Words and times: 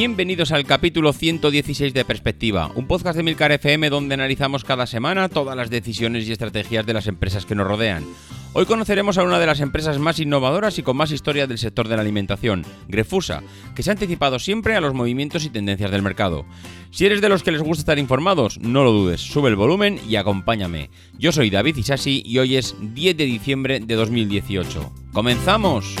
Bienvenidos 0.00 0.50
al 0.50 0.64
capítulo 0.64 1.12
116 1.12 1.92
de 1.92 2.06
Perspectiva, 2.06 2.72
un 2.74 2.86
podcast 2.86 3.18
de 3.18 3.22
Milcar 3.22 3.52
FM 3.52 3.90
donde 3.90 4.14
analizamos 4.14 4.64
cada 4.64 4.86
semana 4.86 5.28
todas 5.28 5.54
las 5.54 5.68
decisiones 5.68 6.26
y 6.26 6.32
estrategias 6.32 6.86
de 6.86 6.94
las 6.94 7.06
empresas 7.06 7.44
que 7.44 7.54
nos 7.54 7.66
rodean. 7.66 8.06
Hoy 8.54 8.64
conoceremos 8.64 9.18
a 9.18 9.24
una 9.24 9.38
de 9.38 9.44
las 9.44 9.60
empresas 9.60 9.98
más 9.98 10.18
innovadoras 10.18 10.78
y 10.78 10.82
con 10.82 10.96
más 10.96 11.10
historia 11.10 11.46
del 11.46 11.58
sector 11.58 11.86
de 11.86 11.96
la 11.96 12.00
alimentación, 12.00 12.64
Grefusa, 12.88 13.42
que 13.74 13.82
se 13.82 13.90
ha 13.90 13.92
anticipado 13.92 14.38
siempre 14.38 14.74
a 14.74 14.80
los 14.80 14.94
movimientos 14.94 15.44
y 15.44 15.50
tendencias 15.50 15.90
del 15.90 16.00
mercado. 16.00 16.46
Si 16.90 17.04
eres 17.04 17.20
de 17.20 17.28
los 17.28 17.42
que 17.42 17.52
les 17.52 17.60
gusta 17.60 17.82
estar 17.82 17.98
informados, 17.98 18.58
no 18.58 18.84
lo 18.84 18.92
dudes, 18.92 19.20
sube 19.20 19.50
el 19.50 19.56
volumen 19.56 20.00
y 20.08 20.16
acompáñame. 20.16 20.88
Yo 21.18 21.30
soy 21.30 21.50
David 21.50 21.76
Isasi 21.76 22.22
y 22.24 22.38
hoy 22.38 22.56
es 22.56 22.74
10 22.80 23.18
de 23.18 23.26
diciembre 23.26 23.80
de 23.80 23.94
2018. 23.96 24.94
¡Comenzamos! 25.12 25.94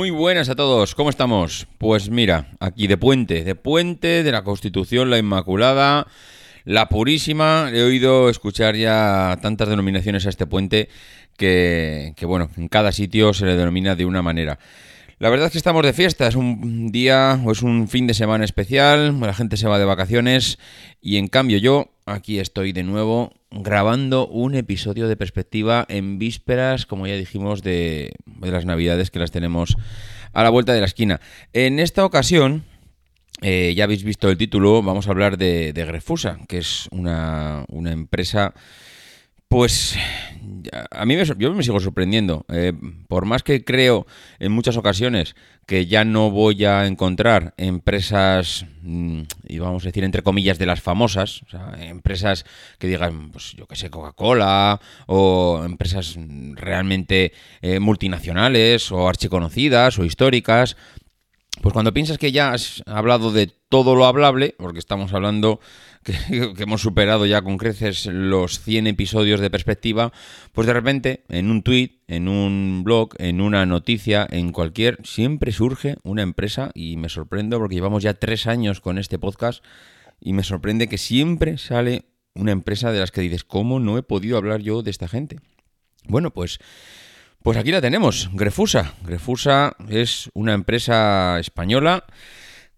Muy 0.00 0.08
buenas 0.08 0.48
a 0.48 0.54
todos, 0.54 0.94
¿cómo 0.94 1.10
estamos? 1.10 1.66
Pues 1.76 2.08
mira, 2.08 2.52
aquí 2.58 2.86
de 2.86 2.96
puente, 2.96 3.44
de 3.44 3.54
puente 3.54 4.22
de 4.22 4.32
la 4.32 4.44
Constitución, 4.44 5.10
la 5.10 5.18
Inmaculada, 5.18 6.06
la 6.64 6.88
Purísima. 6.88 7.68
He 7.70 7.82
oído 7.82 8.30
escuchar 8.30 8.76
ya 8.76 9.38
tantas 9.42 9.68
denominaciones 9.68 10.24
a 10.24 10.30
este 10.30 10.46
puente 10.46 10.88
que, 11.36 12.14
bueno, 12.22 12.48
en 12.56 12.68
cada 12.68 12.92
sitio 12.92 13.34
se 13.34 13.44
le 13.44 13.56
denomina 13.56 13.94
de 13.94 14.06
una 14.06 14.22
manera. 14.22 14.58
La 15.20 15.28
verdad 15.28 15.48
es 15.48 15.52
que 15.52 15.58
estamos 15.58 15.84
de 15.84 15.92
fiesta, 15.92 16.26
es 16.26 16.34
un 16.34 16.90
día 16.92 17.38
o 17.44 17.52
es 17.52 17.60
un 17.60 17.88
fin 17.88 18.06
de 18.06 18.14
semana 18.14 18.42
especial, 18.42 19.20
la 19.20 19.34
gente 19.34 19.58
se 19.58 19.68
va 19.68 19.78
de 19.78 19.84
vacaciones 19.84 20.58
y 21.02 21.18
en 21.18 21.28
cambio 21.28 21.58
yo 21.58 21.90
aquí 22.06 22.38
estoy 22.38 22.72
de 22.72 22.84
nuevo 22.84 23.34
grabando 23.50 24.26
un 24.26 24.54
episodio 24.54 25.08
de 25.08 25.18
perspectiva 25.18 25.84
en 25.90 26.18
vísperas, 26.18 26.86
como 26.86 27.06
ya 27.06 27.16
dijimos, 27.16 27.62
de, 27.62 28.14
las 28.40 28.64
navidades 28.64 29.10
que 29.10 29.18
las 29.18 29.30
tenemos 29.30 29.76
a 30.32 30.42
la 30.42 30.48
vuelta 30.48 30.72
de 30.72 30.80
la 30.80 30.86
esquina. 30.86 31.20
En 31.52 31.80
esta 31.80 32.06
ocasión, 32.06 32.64
eh, 33.42 33.74
ya 33.76 33.84
habéis 33.84 34.04
visto 34.04 34.30
el 34.30 34.38
título, 34.38 34.82
vamos 34.82 35.06
a 35.06 35.10
hablar 35.10 35.36
de, 35.36 35.74
de 35.74 35.84
Grefusa, 35.84 36.38
que 36.48 36.56
es 36.56 36.88
una 36.92 37.66
empresa 37.68 38.54
pues 39.50 39.98
a 40.92 41.04
mí 41.04 41.16
me, 41.16 41.24
yo 41.24 41.52
me 41.52 41.64
sigo 41.64 41.80
sorprendiendo. 41.80 42.46
Eh, 42.52 42.72
por 43.08 43.24
más 43.26 43.42
que 43.42 43.64
creo 43.64 44.06
en 44.38 44.52
muchas 44.52 44.76
ocasiones 44.76 45.34
que 45.66 45.86
ya 45.86 46.04
no 46.04 46.30
voy 46.30 46.64
a 46.64 46.86
encontrar 46.86 47.52
empresas, 47.56 48.64
mm, 48.82 49.22
y 49.48 49.58
vamos 49.58 49.82
a 49.82 49.86
decir 49.86 50.04
entre 50.04 50.22
comillas, 50.22 50.58
de 50.58 50.66
las 50.66 50.80
famosas, 50.80 51.42
empresas 51.80 52.44
que 52.78 52.86
digan, 52.86 53.32
pues 53.32 53.54
yo 53.56 53.66
que 53.66 53.74
sé, 53.74 53.90
Coca-Cola, 53.90 54.80
o 55.06 55.62
empresas 55.64 56.16
realmente 56.54 57.32
eh, 57.60 57.80
multinacionales, 57.80 58.92
o 58.92 59.08
archiconocidas, 59.08 59.98
o 59.98 60.04
históricas, 60.04 60.76
pues 61.60 61.72
cuando 61.72 61.92
piensas 61.92 62.18
que 62.18 62.30
ya 62.30 62.52
has 62.52 62.84
hablado 62.86 63.32
de 63.32 63.50
todo 63.68 63.96
lo 63.96 64.06
hablable, 64.06 64.54
porque 64.58 64.78
estamos 64.78 65.12
hablando 65.12 65.58
que, 66.04 66.62
hemos 66.62 66.80
superado 66.80 67.26
ya 67.26 67.42
con 67.42 67.58
creces 67.58 68.06
los 68.06 68.60
100 68.60 68.86
episodios 68.86 69.40
de 69.40 69.50
perspectiva, 69.50 70.12
pues 70.52 70.66
de 70.66 70.72
repente 70.72 71.24
en 71.28 71.50
un 71.50 71.62
tweet, 71.62 72.00
en 72.08 72.28
un 72.28 72.82
blog, 72.84 73.10
en 73.18 73.40
una 73.40 73.66
noticia, 73.66 74.26
en 74.30 74.52
cualquier, 74.52 74.98
siempre 75.04 75.52
surge 75.52 75.96
una 76.02 76.22
empresa 76.22 76.70
y 76.74 76.96
me 76.96 77.08
sorprendo 77.08 77.58
porque 77.58 77.74
llevamos 77.74 78.02
ya 78.02 78.14
tres 78.14 78.46
años 78.46 78.80
con 78.80 78.98
este 78.98 79.18
podcast 79.18 79.64
y 80.20 80.32
me 80.32 80.42
sorprende 80.42 80.88
que 80.88 80.98
siempre 80.98 81.58
sale 81.58 82.06
una 82.34 82.52
empresa 82.52 82.92
de 82.92 83.00
las 83.00 83.10
que 83.10 83.20
dices, 83.20 83.44
¿cómo 83.44 83.80
no 83.80 83.98
he 83.98 84.02
podido 84.02 84.36
hablar 84.36 84.60
yo 84.60 84.82
de 84.82 84.90
esta 84.90 85.08
gente? 85.08 85.38
Bueno, 86.06 86.30
pues 86.30 86.60
pues 87.42 87.56
aquí 87.56 87.70
la 87.70 87.80
tenemos, 87.80 88.28
Grefusa. 88.34 88.92
Grefusa 89.02 89.74
es 89.88 90.28
una 90.34 90.52
empresa 90.52 91.38
española 91.40 92.04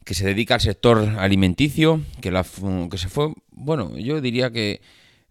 que 0.04 0.14
se 0.14 0.26
dedica 0.26 0.54
al 0.54 0.60
sector 0.60 0.98
alimenticio, 1.18 2.00
que, 2.20 2.30
la, 2.30 2.44
que 2.90 2.98
se 2.98 3.08
fue, 3.08 3.32
bueno, 3.50 3.96
yo 3.96 4.20
diría 4.20 4.50
que, 4.50 4.80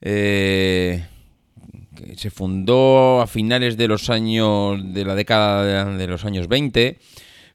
eh, 0.02 1.06
que, 1.96 2.18
se 2.18 2.30
fundó 2.30 3.22
a 3.22 3.28
finales 3.28 3.78
de 3.78 3.88
los 3.88 4.10
años, 4.10 4.82
de 4.94 5.06
la 5.06 5.16
década 5.16 5.96
de 5.96 6.08
los 6.08 6.26
años 6.26 6.48
20, 6.48 7.00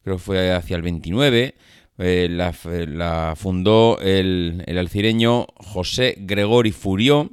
creo 0.04 0.16
que 0.16 0.22
fue 0.22 0.53
hacia 0.53 0.77
el 0.77 0.82
29. 0.82 1.54
Eh, 1.99 2.28
la, 2.31 3.34
fundó 3.37 3.98
el, 4.00 4.62
el 4.66 4.78
alcireño 4.78 5.47
José 5.56 6.16
Gregori 6.19 6.72
Furió. 6.72 7.31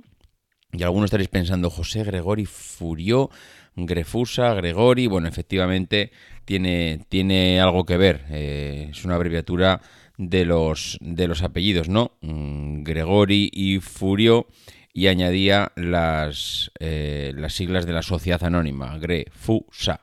Y 0.72 0.84
algunos 0.84 1.06
estaréis 1.06 1.30
pensando, 1.30 1.70
José 1.70 2.04
Gregori 2.04 2.46
Furió, 2.46 3.30
Grefusa, 3.76 4.54
Gregori, 4.54 5.08
bueno, 5.08 5.28
efectivamente 5.28 6.12
tiene, 6.46 7.06
tiene 7.10 7.60
algo 7.60 7.86
que 7.86 7.98
ver, 7.98 8.26
eh, 8.30 8.90
es 8.92 9.06
una 9.06 9.16
abreviatura 9.16 9.82
de 10.18 10.46
los, 10.46 10.98
de 11.02 11.28
los 11.28 11.42
apellidos, 11.42 11.90
¿no? 11.90 12.12
Mm, 12.22 12.84
Gregori 12.84 13.50
y 13.52 13.80
Furio 13.80 14.48
y 14.94 15.08
añadía 15.08 15.72
las, 15.76 16.72
eh, 16.80 17.34
las 17.36 17.54
siglas 17.54 17.86
de 17.86 17.94
la 17.94 18.04
sociedad 18.04 18.44
anónima, 18.44 18.98
Grefusa. 19.00 20.02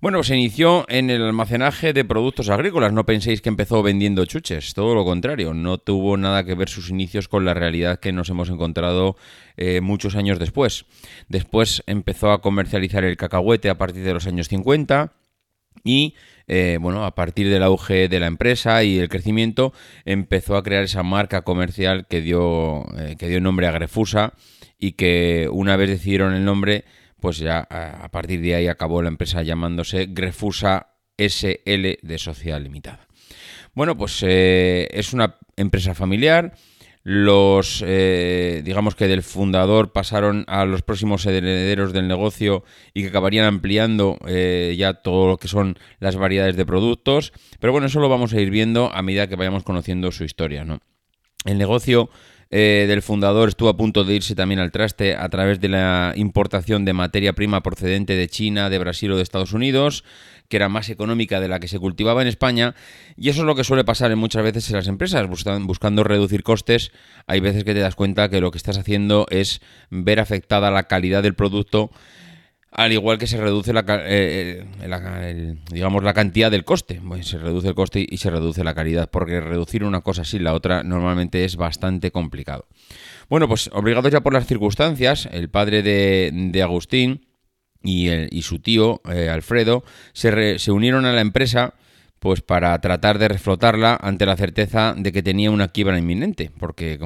Bueno, 0.00 0.22
se 0.22 0.36
inició 0.36 0.86
en 0.88 1.10
el 1.10 1.22
almacenaje 1.22 1.92
de 1.92 2.04
productos 2.04 2.50
agrícolas. 2.50 2.92
No 2.92 3.04
penséis 3.04 3.42
que 3.42 3.48
empezó 3.48 3.82
vendiendo 3.82 4.24
chuches, 4.26 4.72
todo 4.72 4.94
lo 4.94 5.04
contrario. 5.04 5.54
No 5.54 5.78
tuvo 5.78 6.16
nada 6.16 6.44
que 6.44 6.54
ver 6.54 6.68
sus 6.68 6.90
inicios 6.90 7.26
con 7.26 7.44
la 7.44 7.52
realidad 7.52 7.98
que 7.98 8.12
nos 8.12 8.30
hemos 8.30 8.48
encontrado 8.48 9.16
eh, 9.56 9.80
muchos 9.80 10.14
años 10.14 10.38
después. 10.38 10.86
Después 11.28 11.82
empezó 11.88 12.30
a 12.30 12.40
comercializar 12.40 13.02
el 13.02 13.16
cacahuete 13.16 13.70
a 13.70 13.76
partir 13.76 14.04
de 14.04 14.14
los 14.14 14.28
años 14.28 14.46
50 14.46 15.14
y 15.84 16.14
eh, 16.46 16.78
bueno, 16.80 17.04
a 17.04 17.14
partir 17.14 17.50
del 17.50 17.62
auge 17.62 18.08
de 18.08 18.20
la 18.20 18.26
empresa 18.26 18.82
y 18.82 18.98
el 18.98 19.08
crecimiento, 19.08 19.72
empezó 20.06 20.56
a 20.56 20.62
crear 20.62 20.82
esa 20.82 21.02
marca 21.02 21.42
comercial 21.42 22.06
que 22.08 22.22
dio, 22.22 22.86
eh, 22.98 23.16
que 23.18 23.28
dio 23.28 23.40
nombre 23.40 23.66
a 23.66 23.70
Grefusa 23.70 24.32
y 24.78 24.92
que 24.92 25.48
una 25.52 25.76
vez 25.76 25.90
decidieron 25.90 26.34
el 26.34 26.44
nombre, 26.44 26.84
pues 27.20 27.38
ya 27.38 27.60
a 27.60 28.08
partir 28.10 28.40
de 28.40 28.54
ahí 28.54 28.68
acabó 28.68 29.02
la 29.02 29.08
empresa 29.08 29.42
llamándose 29.42 30.06
Grefusa 30.08 30.94
SL 31.18 31.98
de 32.00 32.18
Sociedad 32.18 32.60
Limitada. 32.60 33.08
Bueno, 33.74 33.96
pues 33.96 34.22
eh, 34.26 34.88
es 34.92 35.12
una 35.12 35.36
empresa 35.56 35.94
familiar, 35.94 36.54
los, 37.02 37.82
eh, 37.86 38.62
digamos 38.64 38.94
que 38.94 39.08
del 39.08 39.22
fundador 39.22 39.92
pasaron 39.92 40.44
a 40.46 40.64
los 40.64 40.82
próximos 40.82 41.24
herederos 41.26 41.92
del 41.92 42.08
negocio 42.08 42.64
y 42.94 43.02
que 43.02 43.08
acabarían 43.08 43.46
ampliando 43.46 44.18
eh, 44.26 44.74
ya 44.78 44.94
todo 44.94 45.26
lo 45.26 45.36
que 45.38 45.48
son 45.48 45.78
las 46.00 46.16
variedades 46.16 46.56
de 46.56 46.66
productos. 46.66 47.32
Pero 47.60 47.72
bueno, 47.72 47.86
eso 47.86 48.00
lo 48.00 48.08
vamos 48.08 48.32
a 48.34 48.40
ir 48.40 48.50
viendo 48.50 48.92
a 48.92 49.02
medida 49.02 49.26
que 49.26 49.36
vayamos 49.36 49.62
conociendo 49.62 50.12
su 50.12 50.24
historia, 50.24 50.64
¿no? 50.64 50.80
El 51.44 51.58
negocio 51.58 52.10
eh, 52.50 52.86
del 52.88 53.02
fundador 53.02 53.50
estuvo 53.50 53.68
a 53.68 53.76
punto 53.76 54.04
de 54.04 54.14
irse 54.14 54.34
también 54.34 54.58
al 54.58 54.72
traste 54.72 55.14
a 55.14 55.28
través 55.28 55.60
de 55.60 55.68
la 55.68 56.14
importación 56.16 56.84
de 56.84 56.94
materia 56.94 57.34
prima 57.34 57.62
procedente 57.62 58.14
de 58.14 58.28
China, 58.28 58.70
de 58.70 58.78
Brasil 58.78 59.12
o 59.12 59.16
de 59.16 59.22
Estados 59.22 59.52
Unidos, 59.52 60.02
que 60.48 60.56
era 60.56 60.70
más 60.70 60.88
económica 60.88 61.40
de 61.40 61.48
la 61.48 61.60
que 61.60 61.68
se 61.68 61.78
cultivaba 61.78 62.22
en 62.22 62.28
España, 62.28 62.74
y 63.16 63.28
eso 63.28 63.40
es 63.40 63.46
lo 63.46 63.54
que 63.54 63.64
suele 63.64 63.84
pasar 63.84 64.14
muchas 64.16 64.42
veces 64.42 64.70
en 64.70 64.76
las 64.76 64.88
empresas, 64.88 65.28
buscando 65.28 66.04
reducir 66.04 66.42
costes, 66.42 66.90
hay 67.26 67.40
veces 67.40 67.64
que 67.64 67.74
te 67.74 67.80
das 67.80 67.94
cuenta 67.94 68.30
que 68.30 68.40
lo 68.40 68.50
que 68.50 68.58
estás 68.58 68.78
haciendo 68.78 69.26
es 69.28 69.60
ver 69.90 70.18
afectada 70.18 70.70
la 70.70 70.84
calidad 70.84 71.22
del 71.22 71.34
producto 71.34 71.90
al 72.70 72.92
igual 72.92 73.18
que 73.18 73.26
se 73.26 73.38
reduce 73.38 73.72
la, 73.72 73.84
eh, 73.88 74.66
eh, 74.82 75.56
digamos 75.70 76.04
la 76.04 76.12
cantidad 76.12 76.50
del 76.50 76.64
coste, 76.64 77.00
pues 77.06 77.26
se 77.26 77.38
reduce 77.38 77.68
el 77.68 77.74
coste 77.74 78.06
y 78.08 78.16
se 78.18 78.30
reduce 78.30 78.62
la 78.62 78.74
calidad, 78.74 79.08
porque 79.10 79.40
reducir 79.40 79.84
una 79.84 80.02
cosa 80.02 80.24
sin 80.24 80.44
la 80.44 80.52
otra 80.52 80.82
normalmente 80.82 81.44
es 81.44 81.56
bastante 81.56 82.10
complicado. 82.10 82.66
Bueno, 83.28 83.48
pues 83.48 83.70
obligados 83.72 84.12
ya 84.12 84.20
por 84.20 84.34
las 84.34 84.46
circunstancias, 84.46 85.28
el 85.32 85.48
padre 85.48 85.82
de, 85.82 86.62
Agustín 86.62 87.26
y, 87.82 88.10
y, 88.10 88.42
su 88.42 88.58
tío, 88.58 89.00
eh, 89.10 89.28
Alfredo, 89.28 89.84
se, 90.12 90.58
se 90.58 90.72
unieron 90.72 91.04
a 91.04 91.12
la 91.12 91.20
empresa 91.20 91.74
pues 92.18 92.40
para 92.40 92.78
tratar 92.80 93.18
de 93.18 93.28
reflotarla 93.28 93.98
ante 94.00 94.26
la 94.26 94.36
certeza 94.36 94.94
de 94.96 95.12
que 95.12 95.22
tenía 95.22 95.50
una 95.50 95.68
quiebra 95.68 95.98
inminente, 95.98 96.50
porque 96.58 96.98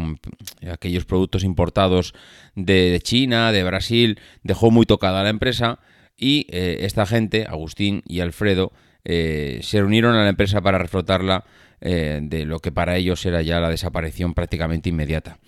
aquellos 0.70 1.04
productos 1.04 1.44
importados 1.44 2.14
de, 2.54 2.98
China, 3.02 3.52
de 3.52 3.64
Brasil, 3.64 4.18
dejó 4.42 4.70
muy 4.70 4.86
tocada 4.86 5.22
la 5.22 5.30
empresa 5.30 5.80
y 6.16 6.46
eh, 6.50 6.78
esta 6.80 7.04
gente, 7.06 7.46
Agustín 7.48 8.02
y 8.06 8.20
Alfredo, 8.20 8.72
eh, 9.04 9.60
se 9.62 9.82
unieron 9.82 10.14
a 10.14 10.22
la 10.22 10.30
empresa 10.30 10.60
para 10.60 10.78
reflotarla 10.78 11.44
eh, 11.80 12.20
de 12.22 12.46
lo 12.46 12.60
que 12.60 12.70
para 12.70 12.96
ellos 12.96 13.26
era 13.26 13.42
ya 13.42 13.60
la 13.60 13.68
desaparición 13.68 14.32
prácticamente 14.32 14.88
inmediata. 14.88 15.38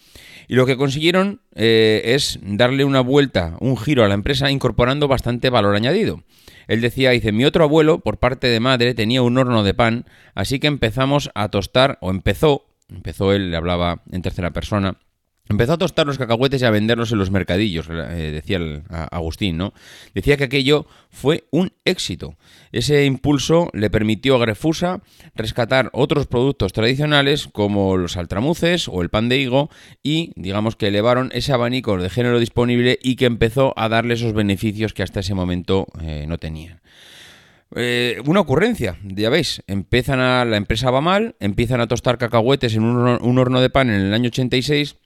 Y 0.49 0.57
lo 0.57 0.67
que 0.67 0.77
consiguieron 0.77 1.41
es 1.55 2.39
darle 2.43 2.85
una 2.85 3.01
vuelta, 3.01 3.57
un 3.61 3.79
giro 3.79 4.05
a 4.05 4.09
la 4.09 4.15
empresa 4.15 4.51
incorporando 4.51 5.09
bastante 5.09 5.49
valor 5.49 5.75
añadido. 5.75 6.23
Él 6.69 6.81
decía, 6.81 7.11
dice, 7.11 7.33
mi 7.33 7.45
otro 7.45 7.65
abuelo, 7.65 8.01
por 8.01 8.19
parte 8.19 8.47
de 8.49 8.61
madre, 8.61 8.95
tenía 8.95 9.23
un 9.23 9.39
horno 9.39 9.63
de 9.63 9.75
pan, 9.75 10.07
así 10.35 10.59
que 10.59 10.67
empezamos 10.67 11.31
a 11.35 11.49
tostar, 11.49 11.99
o 12.01 12.11
empezó, 12.11 12.67
empezó 12.89 13.33
él, 13.33 13.51
le 13.51 13.57
hablaba 13.57 14.03
en 14.11 14.23
tercera 14.23 14.53
persona, 14.53 14.99
Empezó 15.47 15.75
a 15.75 15.79
tostar 15.79 16.07
los 16.07 16.17
cacahuetes 16.17 16.63
y 16.63 16.65
a 16.65 16.71
venderlos 16.71 17.13
en 17.13 17.19
los 17.19 17.31
mercadillos, 17.31 17.87
eh, 17.91 18.31
decía 18.33 18.59
Agustín, 18.89 19.59
¿no? 19.59 19.75
Decía 20.15 20.39
que 20.39 20.45
aquello 20.45 20.87
fue 21.11 21.45
un 21.51 21.75
éxito. 21.85 22.39
Ese 22.73 23.05
impulso 23.05 23.69
le 23.75 23.91
permitió 23.91 24.37
a 24.37 24.39
Grefusa 24.39 25.03
rescatar 25.35 25.91
otros 25.93 26.27
productos 26.27 26.73
tradicionales 26.73 27.47
como 27.47 27.99
los 27.99 28.17
altramuces 28.17 28.89
o 28.89 29.03
el 29.03 29.11
pan 29.11 29.29
de 29.29 29.37
higo 29.37 29.69
y, 30.03 30.33
digamos, 30.37 30.77
que 30.77 30.89
elevaron 30.89 31.31
ese 31.35 31.53
abanico 31.53 31.99
de 31.99 32.09
género 32.09 32.41
disponible 32.41 32.99
y 33.03 33.17
que 33.17 33.27
empezó 33.27 33.75
a 33.77 33.91
darle 33.91 34.15
esos 34.15 34.33
beneficios 34.33 34.95
que 34.95 35.03
hasta 35.03 35.21
ese 35.21 35.35
momento 35.35 35.89
eh, 36.01 36.25
no 36.27 36.39
tenían. 36.39 36.81
Eh, 37.77 38.23
una 38.25 38.41
ocurrencia, 38.41 38.97
ya 39.03 39.29
veis, 39.29 39.63
empiezan 39.67 40.21
a, 40.21 40.47
la 40.47 40.57
empresa 40.57 40.91
va 40.91 41.03
mal, 41.03 41.37
empiezan 41.39 41.83
a 41.83 41.87
tostar 41.87 42.17
cacahuetes 42.17 42.77
en 42.77 42.85
un, 42.85 43.19
un 43.21 43.39
horno 43.39 43.61
de 43.61 43.69
pan 43.69 43.91
en 43.91 44.01
el 44.01 44.15
año 44.15 44.29
86 44.29 44.97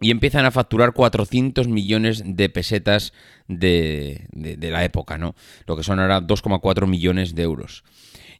y 0.00 0.10
empiezan 0.10 0.44
a 0.44 0.50
facturar 0.50 0.92
400 0.92 1.68
millones 1.68 2.22
de 2.24 2.48
pesetas 2.48 3.12
de, 3.48 4.28
la 4.32 4.84
época, 4.84 5.18
¿no? 5.18 5.34
Lo 5.66 5.76
que 5.76 5.82
son 5.82 5.98
ahora 5.98 6.20
2,4 6.20 6.86
millones 6.86 7.34
de 7.34 7.42
euros. 7.42 7.84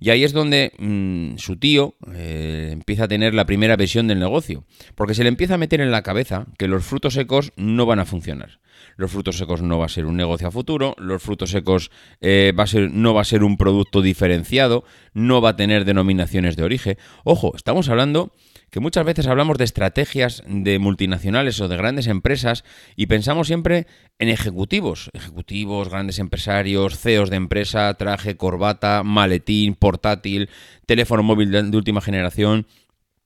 Y 0.00 0.10
ahí 0.10 0.22
es 0.22 0.32
donde 0.32 0.72
mm, 0.78 1.38
su 1.38 1.56
tío 1.56 1.96
eh, 2.14 2.70
empieza 2.72 3.04
a 3.04 3.08
tener 3.08 3.34
la 3.34 3.46
primera 3.46 3.74
visión 3.74 4.06
del 4.06 4.20
negocio, 4.20 4.64
porque 4.94 5.14
se 5.14 5.24
le 5.24 5.28
empieza 5.28 5.54
a 5.54 5.58
meter 5.58 5.80
en 5.80 5.90
la 5.90 6.02
cabeza 6.02 6.46
que 6.56 6.68
los 6.68 6.84
frutos 6.84 7.14
secos 7.14 7.52
no 7.56 7.84
van 7.84 7.98
a 7.98 8.04
funcionar. 8.04 8.60
Los 8.96 9.10
frutos 9.10 9.38
secos 9.38 9.60
no 9.60 9.78
va 9.78 9.86
a 9.86 9.88
ser 9.88 10.06
un 10.06 10.16
negocio 10.16 10.46
a 10.46 10.52
futuro, 10.52 10.94
los 10.98 11.20
frutos 11.20 11.50
secos 11.50 11.90
eh, 12.20 12.52
va 12.56 12.64
a 12.64 12.66
ser, 12.68 12.92
no 12.92 13.12
va 13.12 13.22
a 13.22 13.24
ser 13.24 13.42
un 13.42 13.56
producto 13.56 14.00
diferenciado, 14.00 14.84
no 15.14 15.40
va 15.40 15.50
a 15.50 15.56
tener 15.56 15.84
denominaciones 15.84 16.56
de 16.56 16.62
origen. 16.62 16.96
Ojo, 17.24 17.52
estamos 17.56 17.88
hablando 17.88 18.32
que 18.70 18.80
muchas 18.80 19.04
veces 19.04 19.26
hablamos 19.26 19.58
de 19.58 19.64
estrategias 19.64 20.42
de 20.46 20.78
multinacionales 20.78 21.60
o 21.60 21.68
de 21.68 21.76
grandes 21.76 22.06
empresas 22.06 22.64
y 22.96 23.06
pensamos 23.06 23.46
siempre 23.46 23.86
en 24.18 24.28
ejecutivos, 24.28 25.10
ejecutivos, 25.14 25.88
grandes 25.88 26.18
empresarios, 26.18 26.98
CEOs 26.98 27.30
de 27.30 27.36
empresa, 27.36 27.92
traje, 27.94 28.36
corbata, 28.36 29.02
maletín, 29.02 29.74
portátil, 29.74 30.50
teléfono 30.86 31.22
móvil 31.22 31.50
de, 31.50 31.76
última 31.76 32.00
generación. 32.00 32.66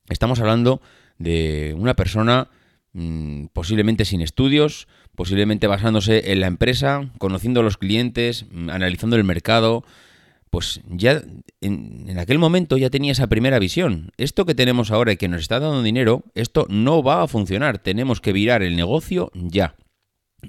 Estamos 0.08 0.40
hablando 0.40 0.80
de 1.18 1.74
una 1.76 1.94
persona 1.94 2.48
mm, 2.92 3.46
posiblemente 3.52 4.04
sin 4.04 4.20
estudios, 4.20 4.86
posiblemente 5.16 5.66
basándose 5.66 6.32
en 6.32 6.40
la 6.40 6.46
empresa, 6.46 7.10
conociendo 7.18 7.60
a 7.60 7.62
los 7.64 7.78
clientes, 7.78 8.46
mm, 8.50 8.70
analizando 8.70 9.16
el 9.16 9.24
mercado, 9.24 9.84
pues 10.52 10.82
ya 10.86 11.22
en, 11.62 12.18
aquel 12.18 12.38
momento 12.38 12.76
ya 12.76 12.90
tenía 12.90 13.12
esa 13.12 13.26
primera 13.26 13.58
visión. 13.58 14.12
Esto 14.18 14.44
que 14.44 14.54
tenemos 14.54 14.90
ahora 14.90 15.12
y 15.12 15.16
que 15.16 15.26
nos 15.26 15.40
está 15.40 15.58
dando 15.58 15.82
dinero, 15.82 16.24
esto 16.34 16.66
no 16.68 17.02
va 17.02 17.22
a 17.22 17.26
funcionar. 17.26 17.78
Tenemos 17.78 18.20
que 18.20 18.34
virar 18.34 18.62
el 18.62 18.76
negocio 18.76 19.30
ya. 19.32 19.76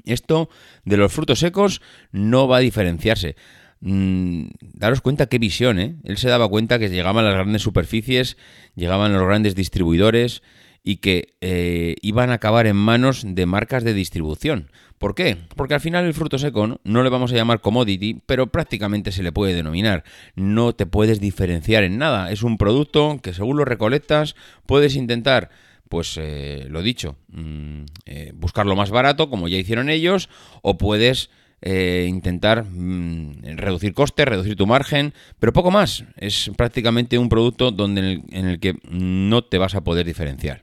Esto 0.04 0.50
de 0.84 0.98
los 0.98 1.14
frutos 1.14 1.40
secos 1.40 1.82
no 2.12 2.50
va 2.50 2.58
a 2.58 2.60
diferenciarse. 2.60 3.38
Mm, 3.80 4.48
daros 4.74 5.00
cuenta 5.00 5.28
qué 5.28 5.40
visión, 5.40 5.80
¿eh? 5.80 5.96
Él 6.04 6.18
se 6.18 6.28
daba 6.28 6.50
cuenta 6.50 6.80
que 6.80 6.90
llegaban 6.90 7.24
las 7.24 7.36
grandes 7.36 7.62
superficies, 7.62 8.36
llegaban 8.76 9.14
los 9.14 9.26
grandes 9.26 9.56
distribuidores 9.56 10.44
y 10.83 10.97
que 10.97 11.35
eh, 11.39 11.95
iban 12.01 12.30
a 12.30 12.35
acabar 12.35 12.68
en 12.68 12.75
manos 12.75 13.24
de 13.25 13.45
marcas 13.45 13.83
de 13.83 13.94
distribución. 13.94 14.69
¿Por 14.97 15.15
qué? 15.15 15.38
Porque 15.56 15.74
al 15.74 15.81
final 15.81 16.06
el 16.06 16.13
fruto 16.13 16.38
seco 16.38 16.80
¿no? 16.83 17.03
le 17.03 17.09
vamos 17.09 17.31
a 17.31 17.35
llamar 17.35 17.62
commodity, 17.62 18.21
pero 18.25 18.47
prácticamente 18.47 19.12
se 19.12 19.24
le 19.24 19.31
puede 19.31 19.53
denominar. 19.53 20.03
No 20.35 20.74
te 20.74 20.85
puedes 20.85 21.19
diferenciar 21.19 21.83
en 21.83 21.97
nada. 21.97 22.31
Es 22.31 22.44
un 22.44 22.57
producto 22.57 23.19
que 23.21 23.33
según 23.33 23.57
lo 23.57 23.65
recolectas 23.65 24.35
puedes 24.65 24.95
intentar 24.95 25.50
pues 25.89 26.18
eh, 26.19 26.65
lo 26.69 26.81
dicho, 26.81 27.18
mm, 27.27 27.83
eh, 28.06 28.31
buscar 28.33 28.65
lo 28.65 28.75
más 28.75 28.89
barato, 28.89 29.30
como 29.30 29.47
ya 29.47 29.57
hicieron 29.57 29.89
ellos, 29.89 30.27
o 30.62 30.77
puedes 30.77 31.30
intentar 31.65 32.65
mm, 32.65 33.56
reducir 33.56 33.94
costes, 33.94 34.25
reducir 34.25 34.57
tu 34.57 34.68
margen, 34.68 35.13
pero 35.39 35.53
poco 35.53 35.71
más. 35.71 36.03
Es 36.18 36.51
prácticamente 36.57 37.18
un 37.18 37.30
producto 37.30 37.71
donde 37.71 38.21
en 38.31 38.45
el, 38.47 38.59
que 38.59 38.75
no 38.89 39.45
te 39.45 39.57
vas 39.59 39.75
a 39.75 39.81
poder 39.81 40.06
diferenciar. 40.06 40.63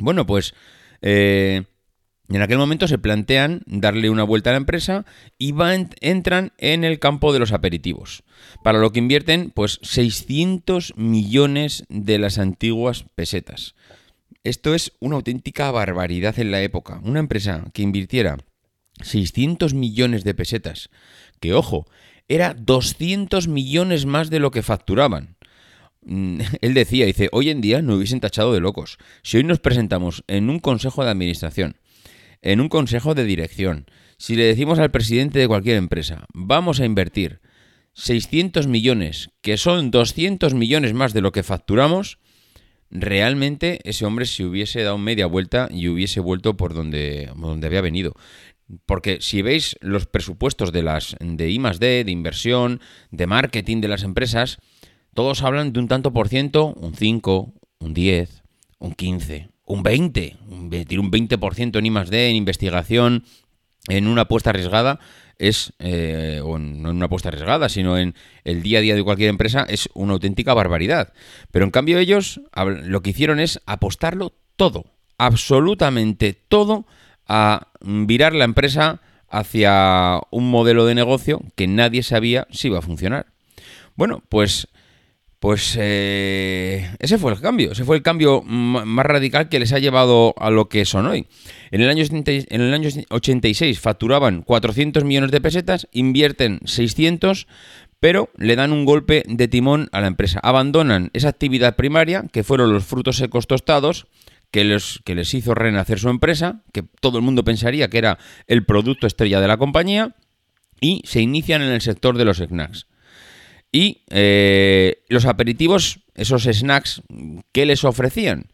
Bueno, 0.00 0.26
pues 0.26 0.54
en 2.30 2.42
aquel 2.42 2.58
momento 2.58 2.86
se 2.88 2.98
plantean 2.98 3.62
darle 3.66 4.10
una 4.10 4.22
vuelta 4.22 4.50
a 4.50 4.52
la 4.52 4.58
empresa 4.58 5.06
y 5.38 5.52
van, 5.52 5.90
entran 6.00 6.52
en 6.58 6.84
el 6.84 6.98
campo 6.98 7.32
de 7.32 7.38
los 7.38 7.52
aperitivos, 7.52 8.22
para 8.62 8.78
lo 8.78 8.92
que 8.92 8.98
invierten 8.98 9.50
pues 9.50 9.78
600 9.82 10.94
millones 10.96 11.84
de 11.88 12.18
las 12.18 12.38
antiguas 12.38 13.06
pesetas. 13.14 13.74
Esto 14.44 14.74
es 14.74 14.92
una 15.00 15.16
auténtica 15.16 15.70
barbaridad 15.70 16.38
en 16.38 16.50
la 16.50 16.60
época. 16.62 17.00
Una 17.02 17.20
empresa 17.20 17.64
que 17.72 17.82
invirtiera 17.82 18.36
600 19.02 19.74
millones 19.74 20.22
de 20.22 20.34
pesetas, 20.34 20.90
que 21.40 21.54
ojo, 21.54 21.86
era 22.28 22.52
200 22.52 23.48
millones 23.48 24.04
más 24.04 24.28
de 24.28 24.38
lo 24.38 24.50
que 24.50 24.62
facturaban. 24.62 25.37
Mm, 26.02 26.40
él 26.60 26.74
decía, 26.74 27.06
dice, 27.06 27.28
hoy 27.32 27.50
en 27.50 27.60
día 27.60 27.82
no 27.82 27.94
hubiesen 27.94 28.20
tachado 28.20 28.52
de 28.52 28.60
locos. 28.60 28.98
Si 29.22 29.36
hoy 29.36 29.44
nos 29.44 29.60
presentamos 29.60 30.24
en 30.26 30.50
un 30.50 30.58
consejo 30.58 31.04
de 31.04 31.10
administración, 31.10 31.76
en 32.42 32.60
un 32.60 32.68
consejo 32.68 33.14
de 33.14 33.24
dirección, 33.24 33.86
si 34.16 34.36
le 34.36 34.44
decimos 34.44 34.78
al 34.78 34.90
presidente 34.90 35.38
de 35.38 35.48
cualquier 35.48 35.76
empresa, 35.76 36.26
vamos 36.32 36.80
a 36.80 36.84
invertir 36.84 37.40
600 37.94 38.66
millones, 38.66 39.30
que 39.40 39.56
son 39.56 39.90
200 39.90 40.54
millones 40.54 40.94
más 40.94 41.12
de 41.12 41.20
lo 41.20 41.32
que 41.32 41.42
facturamos, 41.42 42.18
realmente 42.90 43.80
ese 43.84 44.06
hombre 44.06 44.24
se 44.26 44.44
hubiese 44.44 44.82
dado 44.82 44.98
media 44.98 45.26
vuelta 45.26 45.68
y 45.70 45.88
hubiese 45.88 46.20
vuelto 46.20 46.56
por 46.56 46.74
donde, 46.74 47.30
donde 47.36 47.66
había 47.66 47.80
venido. 47.80 48.14
Porque 48.86 49.18
si 49.20 49.42
veis 49.42 49.76
los 49.80 50.06
presupuestos 50.06 50.72
de 50.72 50.82
las 50.82 51.16
de 51.20 51.50
I 51.50 51.58
D, 51.78 52.04
de 52.04 52.10
inversión, 52.10 52.80
de 53.10 53.26
marketing 53.26 53.80
de 53.80 53.88
las 53.88 54.02
empresas, 54.02 54.58
todos 55.18 55.42
hablan 55.42 55.72
de 55.72 55.80
un 55.80 55.88
tanto 55.88 56.12
por 56.12 56.28
ciento, 56.28 56.74
un 56.74 56.94
5, 56.94 57.52
un 57.80 57.92
10, 57.92 58.44
un 58.78 58.92
15, 58.92 59.48
un 59.64 59.82
20, 59.82 60.36
invertir 60.48 61.00
un 61.00 61.10
20% 61.10 61.76
en 61.76 61.86
I 61.86 61.90
D, 62.08 62.30
en 62.30 62.36
investigación, 62.36 63.24
en 63.88 64.06
una 64.06 64.22
apuesta 64.22 64.50
arriesgada, 64.50 65.00
es, 65.36 65.72
eh, 65.80 66.40
o 66.44 66.60
no 66.60 66.90
en 66.90 66.96
una 66.96 67.06
apuesta 67.06 67.30
arriesgada, 67.30 67.68
sino 67.68 67.98
en 67.98 68.14
el 68.44 68.62
día 68.62 68.78
a 68.78 68.82
día 68.82 68.94
de 68.94 69.02
cualquier 69.02 69.30
empresa, 69.30 69.66
es 69.68 69.88
una 69.92 70.12
auténtica 70.12 70.54
barbaridad. 70.54 71.12
Pero 71.50 71.64
en 71.64 71.72
cambio 71.72 71.98
ellos 71.98 72.40
lo 72.84 73.02
que 73.02 73.10
hicieron 73.10 73.40
es 73.40 73.60
apostarlo 73.66 74.34
todo, 74.54 74.84
absolutamente 75.18 76.32
todo 76.32 76.86
a 77.26 77.72
virar 77.80 78.36
la 78.36 78.44
empresa 78.44 79.00
hacia 79.28 80.20
un 80.30 80.48
modelo 80.48 80.86
de 80.86 80.94
negocio 80.94 81.40
que 81.56 81.66
nadie 81.66 82.04
sabía 82.04 82.46
si 82.52 82.68
iba 82.68 82.78
a 82.78 82.82
funcionar. 82.82 83.26
Bueno, 83.96 84.22
pues, 84.28 84.68
pues 85.40 85.76
eh, 85.78 86.90
ese 86.98 87.16
fue 87.16 87.32
el 87.32 87.40
cambio, 87.40 87.72
ese 87.72 87.84
fue 87.84 87.96
el 87.96 88.02
cambio 88.02 88.42
más 88.42 89.06
radical 89.06 89.48
que 89.48 89.60
les 89.60 89.72
ha 89.72 89.78
llevado 89.78 90.34
a 90.36 90.50
lo 90.50 90.68
que 90.68 90.84
son 90.84 91.06
hoy. 91.06 91.28
En 91.70 91.80
el 91.80 91.88
año, 91.88 92.04
en 92.10 92.60
el 92.60 92.74
año 92.74 92.88
86 93.08 93.78
facturaban 93.78 94.42
400 94.42 95.04
millones 95.04 95.30
de 95.30 95.40
pesetas, 95.40 95.86
invierten 95.92 96.60
600, 96.64 97.46
pero 98.00 98.30
le 98.36 98.56
dan 98.56 98.72
un 98.72 98.84
golpe 98.84 99.22
de 99.28 99.46
timón 99.46 99.88
a 99.92 100.00
la 100.00 100.08
empresa. 100.08 100.40
Abandonan 100.42 101.10
esa 101.12 101.28
actividad 101.28 101.76
primaria, 101.76 102.24
que 102.32 102.42
fueron 102.42 102.72
los 102.72 102.84
frutos 102.84 103.16
secos 103.16 103.46
tostados, 103.46 104.08
que 104.50 104.64
les, 104.64 105.00
que 105.04 105.14
les 105.14 105.32
hizo 105.34 105.54
renacer 105.54 106.00
su 106.00 106.08
empresa, 106.08 106.62
que 106.72 106.82
todo 106.82 107.18
el 107.18 107.24
mundo 107.24 107.44
pensaría 107.44 107.88
que 107.88 107.98
era 107.98 108.18
el 108.48 108.64
producto 108.64 109.06
estrella 109.06 109.40
de 109.40 109.48
la 109.48 109.56
compañía, 109.56 110.16
y 110.80 111.02
se 111.04 111.20
inician 111.20 111.62
en 111.62 111.70
el 111.70 111.80
sector 111.80 112.18
de 112.18 112.24
los 112.24 112.38
snacks. 112.38 112.87
Y 113.70 114.02
eh, 114.10 115.02
los 115.08 115.26
aperitivos, 115.26 116.00
esos 116.14 116.44
snacks, 116.44 117.02
¿qué 117.52 117.66
les 117.66 117.84
ofrecían? 117.84 118.46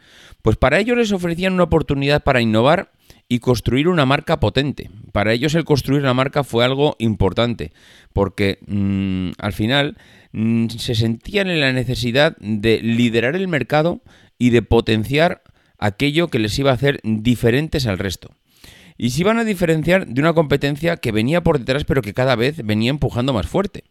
Pues 0.43 0.57
para 0.57 0.81
ellos 0.81 0.99
les 0.99 1.13
ofrecían 1.13 1.55
una 1.55 1.65
oportunidad 1.65 2.23
para 2.23 2.41
innovar 2.41 2.91
y 3.29 3.39
construir 3.39 3.89
una 3.89 4.07
marca 4.07 4.41
potente. 4.41 4.91
Para 5.13 5.33
ellos 5.33 5.55
el 5.55 5.65
construir 5.65 6.03
una 6.03 6.15
marca 6.15 6.45
fue 6.45 6.65
algo 6.65 6.97
importante, 6.99 7.73
porque 8.13 8.59
mm, 8.67 9.31
al 9.39 9.53
final 9.53 9.97
mm, 10.33 10.69
se 10.69 10.95
sentían 10.95 11.49
en 11.49 11.61
la 11.61 11.73
necesidad 11.73 12.37
de 12.39 12.81
liderar 12.83 13.37
el 13.37 13.49
mercado 13.49 14.03
y 14.39 14.51
de 14.51 14.63
potenciar 14.63 15.43
aquello 15.79 16.29
que 16.29 16.39
les 16.39 16.59
iba 16.59 16.71
a 16.71 16.75
hacer 16.75 17.01
diferentes 17.03 17.87
al 17.87 17.99
resto. 17.99 18.31
Y 18.97 19.11
se 19.11 19.23
iban 19.23 19.39
a 19.39 19.45
diferenciar 19.45 20.07
de 20.07 20.21
una 20.21 20.35
competencia 20.35 20.97
que 20.97 21.13
venía 21.13 21.43
por 21.43 21.59
detrás 21.59 21.85
pero 21.85 22.03
que 22.03 22.15
cada 22.15 22.37
vez 22.37 22.65
venía 22.65 22.91
empujando 22.91 23.33
más 23.33 23.47
fuerte. 23.47 23.85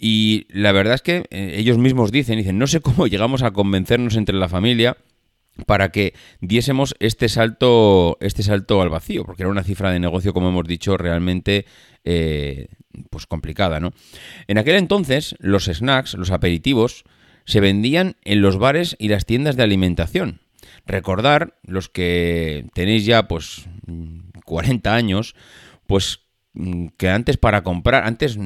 Y 0.00 0.46
la 0.48 0.72
verdad 0.72 0.94
es 0.94 1.02
que 1.02 1.24
eh, 1.30 1.54
ellos 1.58 1.76
mismos 1.76 2.10
dicen, 2.10 2.38
dicen, 2.38 2.58
no 2.58 2.66
sé 2.66 2.80
cómo 2.80 3.06
llegamos 3.06 3.42
a 3.42 3.52
convencernos 3.52 4.16
entre 4.16 4.34
la 4.34 4.48
familia 4.48 4.96
para 5.66 5.90
que 5.90 6.14
diésemos 6.40 6.94
este 7.00 7.28
salto, 7.28 8.16
este 8.20 8.42
salto 8.42 8.80
al 8.80 8.88
vacío, 8.88 9.24
porque 9.24 9.42
era 9.42 9.50
una 9.50 9.62
cifra 9.62 9.90
de 9.92 10.00
negocio, 10.00 10.32
como 10.32 10.48
hemos 10.48 10.66
dicho, 10.66 10.96
realmente 10.96 11.66
eh, 12.04 12.68
pues 13.10 13.26
complicada, 13.26 13.78
¿no? 13.78 13.92
En 14.48 14.56
aquel 14.56 14.76
entonces, 14.76 15.34
los 15.38 15.66
snacks, 15.66 16.14
los 16.14 16.30
aperitivos, 16.30 17.04
se 17.44 17.60
vendían 17.60 18.16
en 18.24 18.40
los 18.40 18.58
bares 18.58 18.96
y 18.98 19.08
las 19.08 19.26
tiendas 19.26 19.56
de 19.56 19.64
alimentación. 19.64 20.40
Recordar, 20.86 21.58
los 21.62 21.90
que 21.90 22.66
tenéis 22.72 23.04
ya 23.04 23.28
pues 23.28 23.66
40 24.46 24.94
años, 24.94 25.34
pues 25.86 26.20
que 26.96 27.08
antes 27.08 27.36
para 27.36 27.62
comprar, 27.62 28.04
antes, 28.04 28.38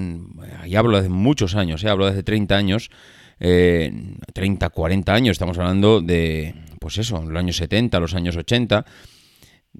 ya 0.67 0.79
hablo 0.79 1.01
de 1.01 1.09
muchos 1.09 1.55
años, 1.55 1.83
¿eh? 1.85 1.89
hablo 1.89 2.07
de 2.07 2.13
hace 2.13 2.23
30 2.23 2.57
años, 2.57 2.91
30, 3.39 4.69
40 4.71 5.15
años, 5.15 5.33
estamos 5.33 5.59
hablando 5.59 6.01
de, 6.01 6.55
pues 6.81 6.99
eso, 6.99 7.23
los 7.23 7.39
años 7.39 7.57
70, 7.57 8.01
los 8.01 8.15
años 8.15 8.37
80, 8.37 8.85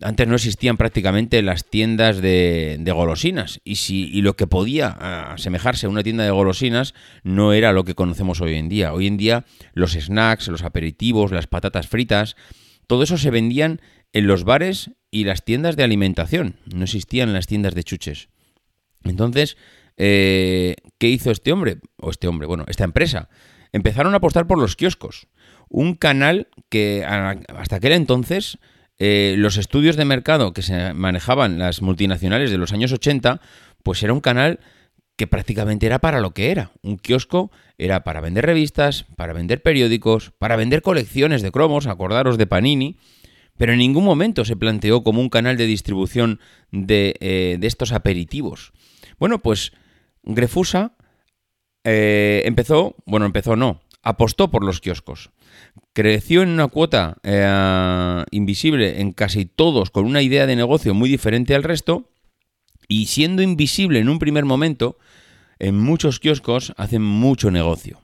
antes 0.03 0.27
no 0.27 0.35
existían 0.35 0.77
prácticamente 0.77 1.41
las 1.43 1.65
tiendas 1.65 2.21
de, 2.21 2.83
golosinas 2.95 3.61
y, 3.65 3.77
si, 3.77 4.09
y 4.13 4.23
lo 4.23 4.35
que 4.35 4.47
podía 4.47 4.89
asemejarse 5.33 5.87
a 5.87 5.89
una 5.89 6.03
tienda 6.03 6.25
de 6.25 6.31
golosinas 6.31 6.95
no 7.23 7.53
era 7.53 7.73
lo 7.73 7.85
que 7.85 7.95
conocemos 7.95 8.41
hoy 8.41 8.55
en 8.55 8.69
día. 8.69 8.93
Hoy 8.93 9.07
en 9.07 9.17
día 9.17 9.45
los 9.73 9.93
snacks, 9.93 10.49
los 10.49 10.63
aperitivos, 10.63 11.31
las 11.31 11.47
patatas 11.47 11.87
fritas, 11.87 12.37
todo 12.87 13.05
eso 13.05 13.17
se 13.19 13.31
vendían 13.31 13.81
en 14.13 14.27
los 14.27 14.45
bares 14.45 14.91
y 15.15 15.23
las 15.23 15.45
tiendas 15.45 15.77
de 15.77 15.85
alimentación. 15.85 16.57
No 16.75 16.83
existían 16.83 17.33
las 17.33 17.47
tiendas 17.47 17.77
de 17.77 17.85
chuches. 17.85 18.31
Entonces, 19.05 19.57
eh, 19.97 20.75
¿qué 20.99 21.09
hizo 21.09 21.31
este 21.31 21.53
hombre? 21.53 21.79
O 21.99 22.11
este 22.11 22.27
hombre, 22.27 22.49
bueno, 22.49 22.65
esta 22.67 22.83
empresa. 22.83 23.29
Empezaron 23.71 24.15
a 24.15 24.17
apostar 24.17 24.49
por 24.49 24.59
los 24.59 24.75
kioscos 24.75 25.29
un 25.69 25.95
canal 25.95 26.49
que 26.69 27.05
hasta 27.05 27.77
aquel 27.77 27.93
entonces 27.93 28.59
eh, 28.99 29.37
los 29.39 29.57
estudios 29.57 29.95
de 29.95 30.05
mercado 30.05 30.53
que 30.53 30.63
se 30.63 30.95
manejaban 30.95 31.61
las 31.61 31.81
multinacionales 31.81 32.51
de 32.51 32.59
los 32.59 32.73
años 32.73 32.91
80, 32.91 33.41
pues 33.85 34.03
era 34.03 34.13
un 34.13 34.21
canal 34.21 34.59
que 35.17 35.29
prácticamente 35.29 35.87
era 35.87 36.01
para 36.01 36.21
lo 36.21 36.33
que 36.33 36.51
era. 36.51 36.73
Un 36.83 36.99
kiosco 36.99 37.53
era 37.79 38.03
para 38.03 38.21
vender 38.21 38.47
revistas, 38.47 39.05
para 39.15 39.33
vender 39.33 39.63
periódicos, 39.63 40.33
para 40.39 40.57
vender 40.57 40.83
colecciones 40.83 41.41
de 41.41 41.53
cromos, 41.53 41.87
acordaros 41.87 42.37
de 42.37 42.49
Panini, 42.49 42.97
pero 43.57 43.73
en 43.73 43.79
ningún 43.79 44.05
momento 44.05 44.45
se 44.45 44.57
planteó 44.57 45.03
como 45.03 45.21
un 45.21 45.29
canal 45.29 45.57
de 45.57 45.67
distribución 45.67 46.41
de, 46.71 47.15
eh, 47.21 47.59
estos 47.63 47.93
aperitivos. 47.93 48.73
Bueno, 49.19 49.41
pues 49.41 49.73
Grefusa 50.23 50.97
eh, 51.85 52.43
empezó, 52.47 52.97
bueno, 53.07 53.27
empezó 53.27 53.57
no, 53.57 53.81
apostó 54.03 54.51
por 54.51 54.65
los 54.65 54.81
kioscos. 54.81 55.31
Creció 55.93 56.43
en 56.43 56.49
una 56.49 56.67
cuota 56.67 57.19
eh, 57.23 58.25
invisible 58.33 59.01
en 59.01 59.13
casi 59.13 59.47
todos 59.47 59.91
con 59.91 60.05
una 60.05 60.23
idea 60.23 60.47
de 60.47 60.57
negocio 60.57 60.95
muy 60.95 61.09
diferente 61.09 61.55
al 61.55 61.63
resto 61.63 62.11
y 62.89 63.07
siendo 63.07 63.43
invisible 63.43 64.01
en 64.01 64.09
un 64.09 64.19
primer 64.19 64.45
momento, 64.45 64.99
en 65.59 65.79
muchos 65.79 66.19
kioscos 66.19 66.75
hacen 66.77 67.03
mucho 67.03 67.51
negocio. 67.51 68.01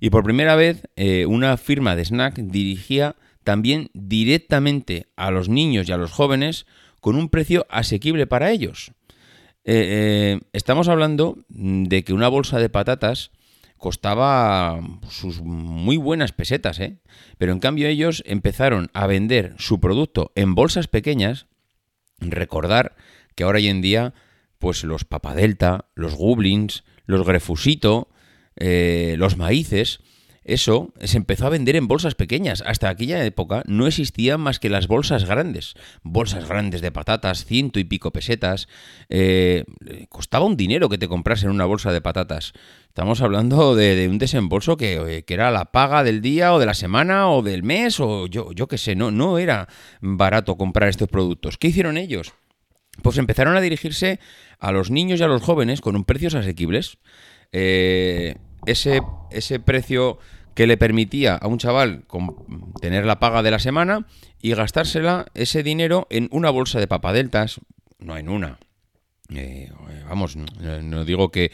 Y 0.00 0.10
por 0.10 0.24
primera 0.24 0.54
vez 0.54 0.82
una 1.26 1.56
firma 1.56 1.96
de 1.96 2.04
snack 2.04 2.36
dirigía 2.36 3.16
también 3.48 3.88
directamente 3.94 5.06
a 5.16 5.30
los 5.30 5.48
niños 5.48 5.88
y 5.88 5.92
a 5.92 5.96
los 5.96 6.12
jóvenes 6.12 6.66
con 7.00 7.16
un 7.16 7.30
precio 7.30 7.64
asequible 7.70 8.26
para 8.26 8.50
ellos. 8.50 8.92
Eh, 9.64 10.38
estamos 10.52 10.86
hablando 10.88 11.38
de 11.48 12.04
que 12.04 12.12
una 12.12 12.28
bolsa 12.28 12.58
de 12.58 12.68
patatas 12.68 13.30
costaba 13.78 14.78
sus 15.08 15.40
muy 15.40 15.96
buenas 15.96 16.32
pesetas, 16.32 16.78
¿eh? 16.78 16.98
Pero 17.38 17.52
en 17.52 17.60
cambio 17.60 17.88
ellos 17.88 18.22
empezaron 18.26 18.90
a 18.92 19.06
vender 19.06 19.54
su 19.56 19.80
producto 19.80 20.30
en 20.34 20.54
bolsas 20.54 20.86
pequeñas. 20.86 21.46
Recordar 22.18 22.96
que 23.34 23.44
ahora 23.44 23.60
hoy 23.60 23.68
en 23.68 23.80
día, 23.80 24.12
pues 24.58 24.84
los 24.84 25.06
papadelta, 25.06 25.86
los 25.94 26.16
goblins, 26.16 26.84
los 27.06 27.26
grefusito, 27.26 28.10
eh, 28.56 29.14
los 29.16 29.38
maíces, 29.38 30.00
eso 30.48 30.94
se 30.98 31.18
empezó 31.18 31.46
a 31.46 31.50
vender 31.50 31.76
en 31.76 31.88
bolsas 31.88 32.14
pequeñas. 32.14 32.62
Hasta 32.64 32.88
aquella 32.88 33.22
época 33.22 33.62
no 33.66 33.86
existían 33.86 34.40
más 34.40 34.58
que 34.58 34.70
las 34.70 34.88
bolsas 34.88 35.26
grandes. 35.26 35.74
Bolsas 36.02 36.48
grandes 36.48 36.80
de 36.80 36.90
patatas, 36.90 37.44
ciento 37.44 37.78
y 37.78 37.84
pico 37.84 38.12
pesetas. 38.12 38.66
Eh, 39.10 39.66
costaba 40.08 40.46
un 40.46 40.56
dinero 40.56 40.88
que 40.88 40.96
te 40.96 41.06
comprasen 41.06 41.50
una 41.50 41.66
bolsa 41.66 41.92
de 41.92 42.00
patatas. 42.00 42.54
Estamos 42.88 43.20
hablando 43.20 43.76
de, 43.76 44.08
un 44.08 44.16
desembolso 44.16 44.78
que, 44.78 45.22
que, 45.26 45.34
era 45.34 45.50
la 45.50 45.66
paga 45.66 46.02
del 46.02 46.22
día 46.22 46.54
o 46.54 46.58
de 46.58 46.64
la 46.64 46.72
semana 46.72 47.30
o 47.30 47.42
del 47.42 47.62
mes 47.62 48.00
o 48.00 48.26
yo, 48.26 48.50
yo 48.52 48.68
qué 48.68 48.78
sé, 48.78 48.96
no, 48.96 49.10
no 49.10 49.36
era 49.36 49.68
barato 50.00 50.56
comprar 50.56 50.88
estos 50.88 51.08
productos. 51.08 51.58
¿Qué 51.58 51.68
hicieron 51.68 51.98
ellos? 51.98 52.32
Pues 53.02 53.18
empezaron 53.18 53.54
a 53.54 53.60
dirigirse 53.60 54.18
a 54.58 54.72
los 54.72 54.90
niños 54.90 55.20
y 55.20 55.24
a 55.24 55.28
los 55.28 55.42
jóvenes 55.42 55.82
con 55.82 55.94
un 55.94 56.04
precios 56.04 56.34
asequibles. 56.34 56.96
Eh, 57.52 58.36
ese, 58.66 59.02
ese 59.30 59.60
precio 59.60 60.18
que 60.58 60.66
le 60.66 60.76
permitía 60.76 61.36
a 61.36 61.46
un 61.46 61.58
chaval 61.58 62.02
tener 62.80 63.06
la 63.06 63.20
paga 63.20 63.44
de 63.44 63.52
la 63.52 63.60
semana 63.60 64.08
y 64.42 64.54
gastársela 64.54 65.26
ese 65.34 65.62
dinero 65.62 66.08
en 66.10 66.28
una 66.32 66.50
bolsa 66.50 66.80
de 66.80 66.88
papadeltas, 66.88 67.60
no 68.00 68.16
en 68.16 68.28
una. 68.28 68.58
Eh, 69.32 69.70
vamos, 70.08 70.34
no, 70.34 71.04
digo 71.04 71.30
que 71.30 71.52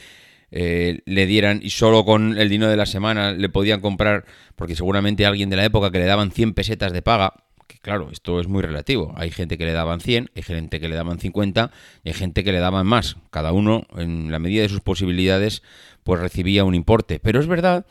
eh, 0.51 1.03
le 1.05 1.27
dieran 1.27 1.61
y 1.63 1.69
solo 1.69 2.07
con 2.07 2.39
el 2.39 2.49
dinero 2.49 2.71
de 2.71 2.79
la 2.79 2.87
semana 2.87 3.33
le 3.33 3.51
podían 3.51 3.83
comprar, 3.83 4.25
porque 4.57 4.75
seguramente 4.75 5.27
alguien 5.27 5.51
de 5.51 5.57
la 5.57 5.67
época 5.67 5.91
que 5.91 5.99
le 5.99 6.07
daban 6.07 6.31
100 6.31 6.55
pesetas 6.55 6.95
de 6.95 7.03
paga, 7.03 7.35
que 7.67 7.77
claro, 7.81 8.09
esto 8.11 8.41
es 8.41 8.49
muy 8.49 8.63
relativo. 8.63 9.13
Hay 9.19 9.31
gente 9.31 9.59
que 9.59 9.67
le 9.67 9.73
daban 9.73 10.01
100, 10.01 10.31
hay 10.35 10.43
gente 10.43 10.81
que 10.81 10.89
le 10.89 10.95
daban 10.95 11.19
50 11.19 11.71
y 12.05 12.09
hay 12.09 12.15
gente 12.15 12.43
que 12.43 12.53
le 12.53 12.59
daban 12.59 12.87
más. 12.87 13.19
Cada 13.31 13.53
uno, 13.53 13.87
en 13.99 14.33
la 14.33 14.39
medida 14.39 14.63
de 14.63 14.71
sus 14.71 14.81
posibilidades, 14.81 15.63
pues 16.05 16.23
recibía 16.23 16.65
un 16.65 16.75
importe. 16.75 17.21
Pero 17.21 17.39
es 17.39 17.47
verdad 17.47 17.85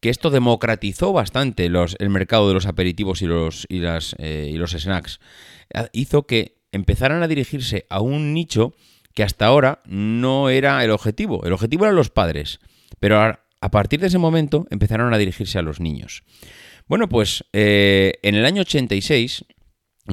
que 0.00 0.08
esto 0.08 0.30
democratizó 0.30 1.12
bastante 1.12 1.66
el 1.66 2.10
mercado 2.10 2.48
de 2.48 2.54
los 2.54 2.66
aperitivos 2.66 3.22
y 3.22 3.26
los, 3.26 3.66
y, 3.68 3.80
las, 3.80 4.16
eh, 4.18 4.50
y 4.52 4.56
los 4.56 4.72
snacks. 4.72 5.20
Hizo 5.92 6.26
que 6.26 6.56
empezaran 6.72 7.22
a 7.22 7.28
dirigirse 7.28 7.86
a 7.90 8.00
un 8.00 8.32
nicho 8.32 8.74
que 9.14 9.22
hasta 9.22 9.46
ahora 9.46 9.82
no 9.86 10.48
era 10.48 10.82
el 10.84 10.90
objetivo. 10.90 11.44
El 11.44 11.52
objetivo 11.52 11.84
eran 11.84 11.96
los 11.96 12.10
padres. 12.10 12.60
Pero 12.98 13.20
a, 13.20 13.70
partir 13.70 14.00
de 14.00 14.06
ese 14.06 14.18
momento 14.18 14.66
empezaron 14.70 15.12
a 15.12 15.18
dirigirse 15.18 15.58
a 15.58 15.62
los 15.62 15.80
niños. 15.80 16.22
Bueno, 16.86 17.08
pues 17.08 17.44
eh, 17.52 18.14
en 18.22 18.34
el 18.34 18.44
año 18.44 18.62
86, 18.62 19.44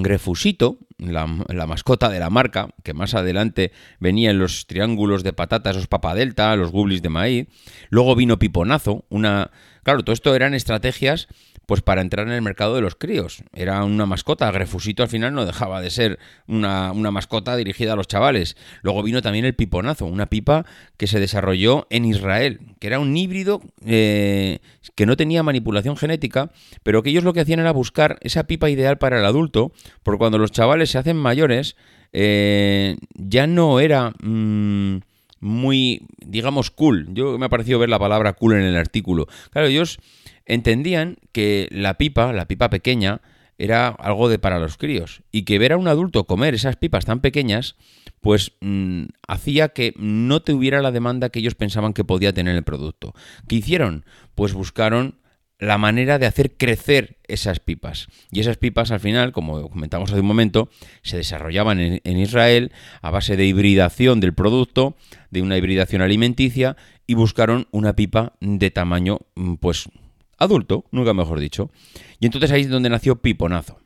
Grefusito, 0.03 0.79
la, 0.97 1.27
mascota 1.27 2.09
de 2.09 2.19
la 2.19 2.29
marca, 2.29 2.69
que 2.83 2.93
más 2.93 3.13
adelante 3.13 3.71
venía 3.99 4.31
en 4.31 4.39
los 4.39 4.67
triángulos 4.67 5.23
de 5.23 5.33
patata, 5.33 5.71
esos 5.71 5.87
papadelta, 5.87 6.55
los 6.55 6.71
gublis 6.71 7.01
de 7.01 7.09
maíz. 7.09 7.47
Luego 7.89 8.15
vino 8.15 8.39
Piponazo, 8.39 9.05
una... 9.09 9.51
Claro, 9.83 10.03
todo 10.03 10.13
esto 10.13 10.35
eran 10.35 10.53
estrategias 10.53 11.27
pues 11.67 11.81
para 11.81 12.01
entrar 12.01 12.25
en 12.25 12.33
el 12.33 12.41
mercado 12.41 12.75
de 12.75 12.81
los 12.81 12.95
críos. 12.95 13.43
Era 13.53 13.83
una 13.83 14.05
mascota, 14.05 14.49
Grefusito 14.51 15.03
al 15.03 15.09
final 15.09 15.33
no 15.33 15.45
dejaba 15.45 15.81
de 15.81 15.89
ser 15.89 16.17
una, 16.47 16.93
mascota 16.93 17.57
dirigida 17.57 17.93
a 17.93 17.95
los 17.97 18.07
chavales. 18.07 18.55
Luego 18.81 19.03
vino 19.03 19.21
también 19.21 19.43
el 19.43 19.53
piponazo, 19.53 20.05
una 20.05 20.27
pipa 20.27 20.65
que 20.95 21.07
se 21.07 21.19
desarrolló 21.19 21.85
en 21.89 22.05
Israel, 22.05 22.61
que 22.79 22.87
era 22.87 22.99
un 22.99 23.15
híbrido 23.15 23.61
eh, 23.85 24.59
que 24.95 25.05
no 25.05 25.17
tenía 25.17 25.43
manipulación 25.43 25.97
genética, 25.97 26.51
pero 26.83 27.03
que 27.03 27.09
ellos 27.09 27.25
lo 27.25 27.33
que 27.33 27.41
hacían 27.41 27.59
era 27.59 27.73
buscar 27.73 28.17
esa 28.21 28.45
pipa 28.45 28.69
ideal 28.69 28.97
para 28.97 29.19
el 29.19 29.25
adulto, 29.25 29.73
porque 30.03 30.19
cuando 30.19 30.37
los 30.37 30.53
chavales 30.53 30.89
se 30.89 30.99
hacen 30.99 31.17
mayores, 31.17 31.75
eh, 32.13 32.95
ya 33.13 33.45
no 33.45 33.81
era... 33.81 34.13
Mm, 34.23 34.99
muy, 35.39 36.07
digamos, 36.17 36.71
cool. 36.71 37.07
Yo 37.13 37.37
me 37.37 37.45
ha 37.45 37.49
parecido 37.49 37.79
ver 37.79 37.89
la 37.89 37.99
palabra 37.99 38.33
cool 38.33 38.53
en 38.53 38.63
el 38.63 38.75
artículo. 38.75 39.27
Claro, 39.51 39.67
ellos 39.67 39.99
entendían 40.45 41.17
que 41.31 41.67
la 41.71 41.97
pipa, 41.97 42.33
la 42.33 42.47
pipa 42.47 42.69
pequeña, 42.69 43.21
era 43.57 43.87
algo 43.87 44.29
de 44.29 44.39
para 44.39 44.59
los 44.59 44.77
críos 44.77 45.23
y 45.31 45.43
que 45.43 45.59
ver 45.59 45.73
a 45.73 45.77
un 45.77 45.87
adulto 45.87 46.25
comer 46.25 46.53
esas 46.53 46.75
pipas 46.75 47.05
tan 47.05 47.21
pequeñas 47.21 47.75
pues 48.21 48.53
mm, 48.61 49.05
hacía 49.27 49.69
que 49.69 49.93
no 49.97 50.41
tuviera 50.41 50.81
la 50.81 50.91
demanda 50.91 51.29
que 51.29 51.39
ellos 51.39 51.55
pensaban 51.55 51.93
que 51.93 52.03
podía 52.03 52.33
tener 52.33 52.55
el 52.55 52.63
producto. 52.63 53.13
¿Qué 53.47 53.55
hicieron? 53.55 54.05
Pues 54.35 54.53
buscaron 54.53 55.19
la 55.59 55.77
manera 55.77 56.19
de 56.19 56.27
hacer 56.27 56.55
crecer 56.55 57.17
esas 57.27 57.59
pipas. 57.59 58.07
Y 58.31 58.39
esas 58.39 58.57
pipas 58.57 58.91
al 58.91 58.99
final, 58.99 59.31
como 59.31 59.69
comentamos 59.69 60.11
hace 60.11 60.21
un 60.21 60.27
momento, 60.27 60.69
se 61.01 61.17
desarrollaban 61.17 61.79
en, 61.79 62.17
Israel 62.17 62.71
a 63.01 63.09
base 63.09 63.37
de 63.37 63.45
hibridación 63.45 64.19
del 64.19 64.33
producto, 64.33 64.95
de 65.31 65.41
una 65.41 65.57
hibridación 65.57 66.01
alimenticia, 66.01 66.77
y 67.07 67.15
buscaron 67.15 67.67
una 67.71 67.95
pipa 67.95 68.33
de 68.39 68.69
tamaño, 68.69 69.19
mm, 69.35 69.55
pues, 69.55 69.89
adulto, 70.37 70.85
nunca 70.91 71.13
mejor 71.13 71.39
dicho. 71.39 71.71
Y 72.19 72.27
entonces 72.27 72.51
ahí 72.51 72.61
es 72.61 72.69
donde 72.69 72.89
nació 72.89 73.21
Piponazo. 73.21 73.79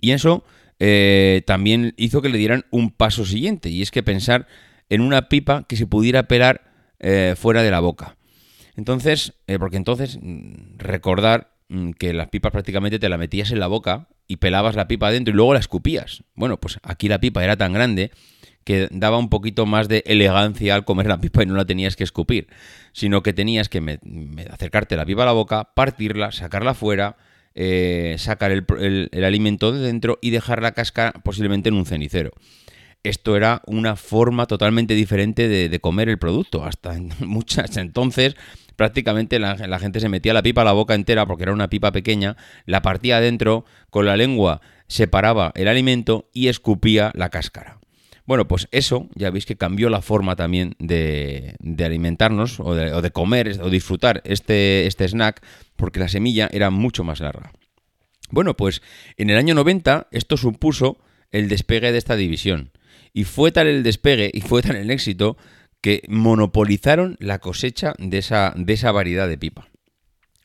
Y 0.00 0.10
eso 0.10 0.44
eh, 0.78 1.42
también 1.46 1.94
hizo 1.96 2.20
que 2.20 2.28
le 2.28 2.38
dieran 2.38 2.66
un 2.70 2.90
paso 2.90 3.24
siguiente, 3.24 3.70
y 3.70 3.80
es 3.80 3.90
que 3.90 4.02
pensar 4.02 4.46
en 4.90 5.00
una 5.00 5.28
pipa 5.28 5.64
que 5.66 5.76
se 5.76 5.86
pudiera 5.86 6.24
pelar 6.24 6.70
eh, 6.98 7.34
fuera 7.38 7.62
de 7.62 7.70
la 7.70 7.80
boca. 7.80 8.16
Entonces, 8.76 9.34
eh, 9.46 9.58
porque 9.58 9.76
entonces 9.76 10.18
mm, 10.20 10.78
recordar 10.78 11.52
mm, 11.68 11.90
que 11.92 12.12
las 12.12 12.28
pipas 12.28 12.52
prácticamente 12.52 12.98
te 12.98 13.08
la 13.08 13.18
metías 13.18 13.50
en 13.50 13.60
la 13.60 13.66
boca 13.66 14.08
y 14.26 14.36
pelabas 14.36 14.76
la 14.76 14.88
pipa 14.88 15.08
adentro 15.08 15.32
y 15.32 15.36
luego 15.36 15.54
la 15.54 15.60
escupías. 15.60 16.24
Bueno, 16.34 16.58
pues 16.58 16.78
aquí 16.82 17.08
la 17.08 17.20
pipa 17.20 17.42
era 17.44 17.56
tan 17.56 17.72
grande 17.72 18.10
que 18.64 18.88
daba 18.90 19.18
un 19.18 19.28
poquito 19.30 19.66
más 19.66 19.88
de 19.88 20.04
elegancia 20.06 20.74
al 20.74 20.84
comer 20.84 21.06
la 21.06 21.20
pipa 21.20 21.42
y 21.42 21.46
no 21.46 21.54
la 21.54 21.64
tenías 21.64 21.96
que 21.96 22.04
escupir, 22.04 22.48
sino 22.92 23.22
que 23.22 23.32
tenías 23.32 23.68
que 23.68 23.98
acercarte 24.50 24.96
la 24.96 25.06
pipa 25.06 25.22
a 25.22 25.26
la 25.26 25.32
boca, 25.32 25.72
partirla, 25.74 26.30
sacarla 26.30 26.74
fuera, 26.74 27.16
eh, 27.54 28.14
sacar 28.18 28.52
el, 28.52 28.64
el, 29.10 29.24
alimento 29.24 29.72
de 29.72 29.80
dentro 29.80 30.18
y 30.22 30.30
dejar 30.30 30.62
la 30.62 30.72
casca 30.72 31.12
posiblemente 31.24 31.68
en 31.68 31.74
un 31.74 31.86
cenicero 31.86 32.30
esto 33.02 33.36
era 33.36 33.62
una 33.66 33.96
forma 33.96 34.46
totalmente 34.46 34.94
diferente 34.94 35.48
de, 35.48 35.80
comer 35.80 36.08
el 36.08 36.18
producto. 36.18 36.64
Hasta 36.64 36.96
muchas 37.20 37.76
entonces 37.76 38.36
prácticamente 38.76 39.38
la, 39.38 39.78
gente 39.78 40.00
se 40.00 40.08
metía 40.08 40.32
la 40.32 40.42
pipa 40.42 40.62
a 40.62 40.64
la 40.64 40.72
boca 40.72 40.94
entera 40.94 41.26
porque 41.26 41.42
era 41.42 41.52
una 41.52 41.68
pipa 41.68 41.92
pequeña, 41.92 42.36
la 42.64 42.80
partía 42.80 43.18
adentro, 43.18 43.66
con 43.90 44.06
la 44.06 44.16
lengua 44.16 44.62
separaba 44.86 45.52
el 45.54 45.68
alimento 45.68 46.30
y 46.32 46.48
escupía 46.48 47.12
la 47.14 47.28
cáscara. 47.28 47.78
Bueno, 48.24 48.48
pues 48.48 48.68
eso 48.70 49.08
ya 49.14 49.30
veis 49.30 49.44
que 49.44 49.56
cambió 49.56 49.90
la 49.90 50.02
forma 50.02 50.36
también 50.36 50.76
de, 50.78 51.56
alimentarnos 51.84 52.60
o 52.60 52.74
de, 52.74 53.10
comer 53.10 53.60
o 53.60 53.70
disfrutar 53.70 54.22
este, 54.24 54.86
este 54.86 55.06
snack 55.08 55.42
porque 55.76 56.00
la 56.00 56.08
semilla 56.08 56.48
era 56.52 56.70
mucho 56.70 57.04
más 57.04 57.20
larga. 57.20 57.52
Bueno, 58.30 58.56
pues 58.56 58.82
en 59.16 59.30
el 59.30 59.36
año 59.36 59.54
90 59.54 60.08
esto 60.12 60.36
supuso 60.36 60.98
el 61.32 61.48
despegue 61.48 61.92
de 61.92 61.98
esta 61.98 62.16
división. 62.16 62.70
Y 63.12 63.24
fue 63.24 63.52
tal 63.52 63.66
el 63.66 63.82
despegue 63.82 64.30
y 64.32 64.40
fue 64.40 64.62
tal 64.62 64.76
el 64.76 64.90
éxito 64.90 65.36
que 65.80 66.02
monopolizaron 66.08 67.16
la 67.20 67.38
cosecha 67.38 67.94
de 67.98 68.18
esa, 68.18 68.52
de 68.56 68.72
esa 68.72 68.92
variedad 68.92 69.28
de 69.28 69.38
pipa. 69.38 69.68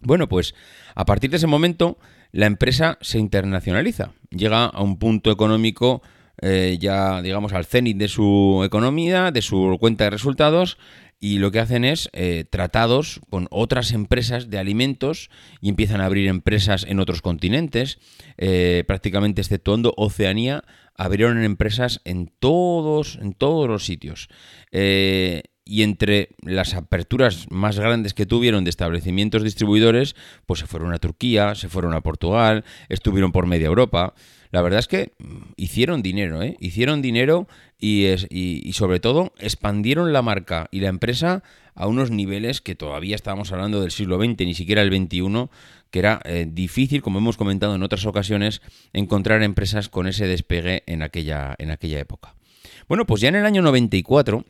Bueno, 0.01 0.27
pues 0.29 0.55
a 0.95 1.05
partir 1.05 1.29
de 1.29 1.37
ese 1.37 1.47
momento 1.47 1.97
la 2.31 2.45
empresa 2.45 2.97
se 3.01 3.19
internacionaliza, 3.19 4.11
llega 4.29 4.65
a 4.65 4.81
un 4.81 4.97
punto 4.97 5.31
económico 5.31 6.01
eh, 6.41 6.77
ya, 6.79 7.21
digamos, 7.21 7.53
al 7.53 7.65
cenit 7.65 7.97
de 7.97 8.07
su 8.07 8.61
economía, 8.65 9.31
de 9.31 9.41
su 9.41 9.77
cuenta 9.79 10.03
de 10.03 10.09
resultados, 10.09 10.77
y 11.19 11.39
lo 11.39 11.49
que 11.49 11.59
hacen 11.59 11.85
es 11.85 12.09
eh, 12.11 12.45
tratados 12.49 13.21
con 13.29 13.47
otras 13.49 13.93
empresas 13.93 14.49
de 14.49 14.59
alimentos 14.59 15.29
y 15.61 15.69
empiezan 15.69 16.01
a 16.01 16.05
abrir 16.05 16.27
empresas 16.27 16.85
en 16.87 16.99
otros 16.99 17.21
continentes, 17.21 17.99
eh, 18.37 18.83
prácticamente 18.85 19.41
exceptuando 19.41 19.93
Oceanía, 19.95 20.65
abrieron 20.97 21.43
empresas 21.43 22.01
en 22.05 22.31
todos, 22.39 23.17
en 23.21 23.33
todos 23.33 23.67
los 23.67 23.85
sitios. 23.85 24.29
Eh, 24.71 25.43
y 25.65 25.81
entre 25.81 26.29
las 26.43 26.75
aperturas 26.75 27.47
más 27.49 27.79
grandes 27.79 28.13
que 28.13 28.27
tuvieron 28.27 28.63
de 28.63 28.69
establecimientos 28.69 29.43
distribuidores, 29.43 30.15
pues 30.45 30.59
se 30.59 30.67
fueron 30.67 30.93
a 30.93 30.99
Turquía, 30.99 31.55
se 31.55 31.69
fueron 31.69 31.95
a 31.95 32.01
Portugal, 32.01 32.63
estuvieron 32.87 33.31
por 33.31 33.47
media 33.47 33.65
Europa. 33.65 34.13
La 34.51 34.61
verdad 34.61 34.79
es 34.79 34.87
que 34.87 35.13
mm, 35.17 35.53
hicieron 35.57 36.03
dinero, 36.03 36.43
¿eh? 36.43 36.55
Hicieron 36.59 37.01
dinero 37.01 37.47
y, 37.79 38.05
y, 38.29 38.73
sobre 38.73 38.99
todo 38.99 39.33
expandieron 39.39 40.13
la 40.13 40.21
marca 40.21 40.67
y 40.71 40.79
la 40.79 40.87
empresa 40.87 41.43
a 41.75 41.87
unos 41.87 42.09
niveles 42.09 42.61
que 42.61 42.75
todavía 42.75 43.15
estábamos 43.15 43.51
hablando 43.51 43.81
del 43.81 43.91
siglo 43.91 44.17
XX, 44.17 44.39
ni 44.39 44.53
siquiera 44.53 44.81
el 44.81 44.89
XXI, 44.89 45.49
que 45.91 45.99
era 45.99 46.21
eh, 46.25 46.47
difícil, 46.49 47.01
como 47.01 47.19
hemos 47.19 47.37
comentado 47.37 47.75
en 47.75 47.83
otras 47.83 48.05
ocasiones, 48.05 48.61
encontrar 48.93 49.43
empresas 49.43 49.89
con 49.89 50.07
ese 50.07 50.27
despegue 50.27 50.83
en 50.87 51.03
aquella, 51.03 51.55
en 51.57 51.71
aquella 51.71 51.99
época. 51.99 52.35
Bueno, 52.87 53.05
pues 53.05 53.21
ya 53.21 53.29
en 53.29 53.35
el 53.35 53.45
año 53.45 53.61
94 53.61 54.45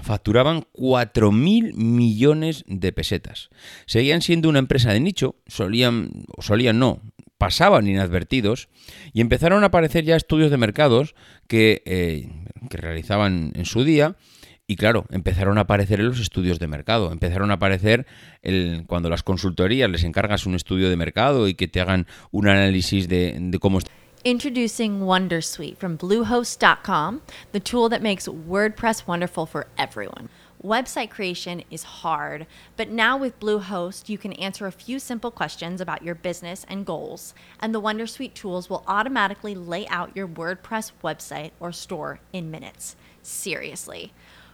facturaban 0.00 0.64
4.000 0.72 1.74
millones 1.74 2.64
de 2.66 2.92
pesetas. 2.92 3.50
Seguían 3.86 4.22
siendo 4.22 4.48
una 4.48 4.58
empresa 4.58 4.92
de 4.92 5.00
nicho, 5.00 5.36
solían, 5.46 6.24
solían 6.38 6.78
no, 6.78 7.02
pasaban 7.36 7.86
inadvertidos 7.86 8.68
y 9.12 9.20
empezaron 9.20 9.64
a 9.64 9.66
aparecer 9.66 10.04
ya 10.04 10.16
estudios 10.16 10.50
de 10.50 10.56
mercados 10.56 11.14
que, 11.48 11.82
eh, 11.84 12.30
que 12.70 12.76
realizaban 12.76 13.52
en 13.54 13.64
su 13.64 13.84
día 13.84 14.16
y 14.66 14.76
claro, 14.76 15.04
empezaron 15.10 15.58
a 15.58 15.62
aparecer 15.62 16.00
en 16.00 16.08
los 16.08 16.20
estudios 16.20 16.58
de 16.58 16.66
mercado, 16.66 17.12
empezaron 17.12 17.50
a 17.50 17.54
aparecer 17.54 18.06
el, 18.42 18.84
cuando 18.86 19.10
las 19.10 19.22
consultorías 19.22 19.90
les 19.90 20.04
encargas 20.04 20.46
un 20.46 20.54
estudio 20.54 20.88
de 20.88 20.96
mercado 20.96 21.48
y 21.48 21.54
que 21.54 21.68
te 21.68 21.80
hagan 21.80 22.06
un 22.30 22.48
análisis 22.48 23.08
de, 23.08 23.36
de 23.38 23.58
cómo 23.58 23.78
está. 23.78 23.90
Introducing 24.24 25.00
Wondersuite 25.00 25.76
from 25.78 25.96
Bluehost.com, 25.96 27.22
the 27.50 27.58
tool 27.58 27.88
that 27.88 28.02
makes 28.02 28.28
WordPress 28.28 29.04
wonderful 29.04 29.46
for 29.46 29.66
everyone. 29.76 30.28
Website 30.62 31.10
creation 31.10 31.64
is 31.72 31.82
hard, 31.82 32.46
but 32.76 32.88
now 32.88 33.16
with 33.16 33.40
Bluehost, 33.40 34.08
you 34.08 34.16
can 34.16 34.32
answer 34.34 34.68
a 34.68 34.72
few 34.72 35.00
simple 35.00 35.32
questions 35.32 35.80
about 35.80 36.04
your 36.04 36.14
business 36.14 36.64
and 36.68 36.86
goals, 36.86 37.34
and 37.58 37.74
the 37.74 37.80
Wondersuite 37.80 38.34
tools 38.34 38.70
will 38.70 38.84
automatically 38.86 39.56
lay 39.56 39.88
out 39.88 40.14
your 40.16 40.28
WordPress 40.28 40.92
website 41.02 41.50
or 41.58 41.72
store 41.72 42.20
in 42.32 42.48
minutes. 42.48 42.94
Seriously. 43.22 44.12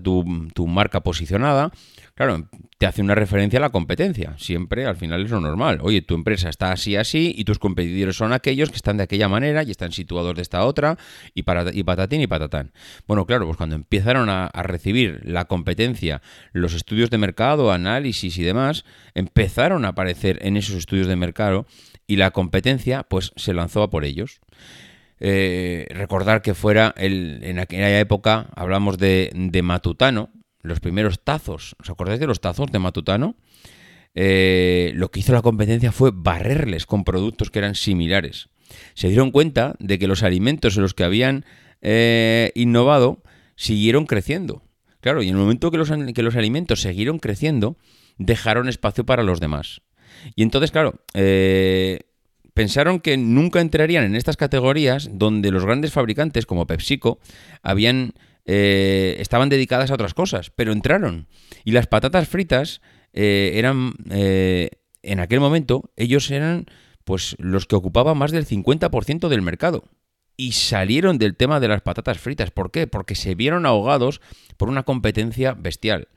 Tu, 0.00 0.24
marca 0.66 1.02
posicionada, 1.02 1.72
claro, 2.14 2.48
te 2.78 2.86
hace 2.86 3.02
una 3.02 3.14
referencia 3.14 3.58
a 3.58 3.62
la 3.62 3.70
competencia. 3.70 4.34
Siempre 4.38 4.86
al 4.86 4.96
final 4.96 5.24
es 5.24 5.30
lo 5.30 5.40
normal. 5.40 5.78
Oye, 5.82 6.02
tu 6.02 6.14
empresa 6.14 6.48
está 6.48 6.72
así, 6.72 6.96
así, 6.96 7.34
y 7.36 7.44
tus 7.44 7.58
competidores 7.58 8.16
son 8.16 8.32
aquellos 8.32 8.70
que 8.70 8.76
están 8.76 8.96
de 8.96 9.04
aquella 9.04 9.28
manera 9.28 9.62
y 9.62 9.70
están 9.70 9.92
situados 9.92 10.34
de 10.34 10.42
esta 10.42 10.64
otra, 10.64 10.98
y, 11.34 11.42
patatín 11.42 12.20
y 12.20 12.26
patatán. 12.26 12.72
Bueno, 13.06 13.26
claro, 13.26 13.46
pues 13.46 13.56
cuando 13.56 13.76
empezaron 13.76 14.28
a, 14.28 14.50
recibir 14.62 15.20
la 15.24 15.46
competencia, 15.46 16.22
los 16.52 16.74
estudios 16.74 17.10
de 17.10 17.18
mercado, 17.18 17.72
análisis 17.72 18.38
y 18.38 18.42
demás, 18.42 18.84
empezaron 19.14 19.84
a 19.84 19.88
aparecer 19.88 20.38
en 20.42 20.56
esos 20.56 20.76
estudios 20.76 21.06
de 21.06 21.16
mercado 21.16 21.66
y 22.06 22.16
la 22.16 22.30
competencia, 22.30 23.04
pues 23.04 23.32
se 23.36 23.54
lanzó 23.54 23.82
a 23.82 23.90
por 23.90 24.04
ellos. 24.04 24.40
Eh, 25.24 25.86
recordar 25.90 26.42
que 26.42 26.52
fuera 26.52 26.92
el, 26.96 27.38
en 27.44 27.60
aquella 27.60 28.00
época 28.00 28.48
hablamos 28.56 28.98
de, 28.98 29.60
Matutano, 29.62 30.30
los 30.62 30.80
primeros 30.80 31.20
tazos. 31.22 31.76
¿Os 31.78 31.88
acordáis 31.88 32.18
de 32.18 32.26
los 32.26 32.40
tazos 32.40 32.72
de 32.72 32.80
Matutano? 32.80 33.36
Eh, 34.16 34.90
lo 34.96 35.12
que 35.12 35.20
hizo 35.20 35.32
la 35.32 35.40
competencia 35.40 35.92
fue 35.92 36.10
barrerles 36.12 36.86
con 36.86 37.04
productos 37.04 37.52
que 37.52 37.60
eran 37.60 37.76
similares. 37.76 38.48
Se 38.94 39.08
dieron 39.08 39.30
cuenta 39.30 39.76
de 39.78 40.00
que 40.00 40.08
los 40.08 40.24
alimentos 40.24 40.76
en 40.76 40.82
los 40.82 40.92
que 40.92 41.04
habían 41.04 41.44
eh, 41.82 42.50
innovado 42.56 43.22
siguieron 43.54 44.06
creciendo. 44.06 44.64
Claro, 45.00 45.22
y 45.22 45.28
en 45.28 45.36
el 45.36 45.40
momento 45.40 45.70
que 45.70 45.78
los, 45.78 45.92
que 46.14 46.22
los 46.24 46.34
alimentos 46.34 46.82
siguieron 46.82 47.20
creciendo, 47.20 47.76
dejaron 48.18 48.68
espacio 48.68 49.06
para 49.06 49.22
los 49.22 49.38
demás. 49.38 49.82
Y 50.34 50.42
entonces, 50.42 50.72
claro, 50.72 51.00
eh, 51.14 52.00
pensaron 52.54 53.00
que 53.00 53.16
nunca 53.16 53.60
entrarían 53.60 54.04
en 54.04 54.16
estas 54.16 54.36
categorías 54.36 55.08
donde 55.12 55.50
los 55.50 55.64
grandes 55.64 55.92
fabricantes 55.92 56.46
como 56.46 56.66
PepsiCo 56.66 57.18
habían 57.62 58.14
eh, 58.44 59.16
estaban 59.20 59.48
dedicadas 59.48 59.90
a 59.90 59.94
otras 59.94 60.14
cosas, 60.14 60.50
pero 60.50 60.72
entraron. 60.72 61.28
Y 61.64 61.72
las 61.72 61.86
patatas 61.86 62.28
fritas 62.28 62.80
eh, 63.12 63.52
eran, 63.54 63.94
eh, 64.10 64.70
en 65.02 65.20
aquel 65.20 65.40
momento, 65.40 65.90
ellos 65.96 66.30
eran 66.30 66.66
pues 67.04 67.36
los 67.38 67.66
que 67.66 67.76
ocupaban 67.76 68.16
más 68.16 68.30
del 68.30 68.46
50% 68.46 69.28
del 69.28 69.42
mercado. 69.42 69.84
Y 70.36 70.52
salieron 70.52 71.18
del 71.18 71.36
tema 71.36 71.60
de 71.60 71.68
las 71.68 71.82
patatas 71.82 72.18
fritas. 72.18 72.50
¿Por 72.50 72.70
qué? 72.70 72.86
Porque 72.86 73.14
se 73.14 73.34
vieron 73.34 73.66
ahogados 73.66 74.20
por 74.56 74.68
una 74.68 74.82
competencia 74.82 75.52
bestial. 75.54 76.08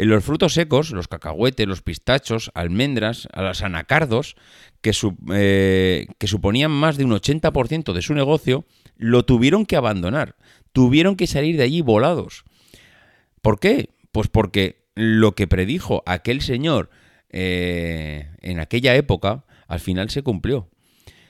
En 0.00 0.08
los 0.08 0.24
frutos 0.24 0.54
secos, 0.54 0.92
los 0.92 1.08
cacahuetes, 1.08 1.66
los 1.66 1.82
pistachos, 1.82 2.50
almendras, 2.54 3.28
a 3.32 3.42
los 3.42 3.62
anacardos, 3.62 4.34
que, 4.80 4.92
que 6.18 6.26
suponían 6.26 6.70
más 6.70 6.96
de 6.96 7.04
un 7.04 7.10
80% 7.10 7.92
de 7.92 8.02
su 8.02 8.14
negocio, 8.14 8.64
lo 8.96 9.24
tuvieron 9.24 9.66
que 9.66 9.76
abandonar 9.76 10.36
tuvieron 10.72 11.16
que 11.16 11.26
salir 11.26 11.56
de 11.56 11.64
allí 11.64 11.82
volados. 11.82 12.44
¿Por 13.42 13.58
qué? 13.58 13.90
Pues 14.12 14.28
porque 14.28 14.84
lo 14.94 15.34
que 15.34 15.46
predijo 15.46 16.02
aquel 16.06 16.40
señor 16.42 16.90
eh, 17.30 18.30
en 18.40 18.60
aquella 18.60 18.94
época, 18.96 19.44
al 19.66 19.80
final 19.80 20.10
se 20.10 20.22
cumplió. 20.22 20.68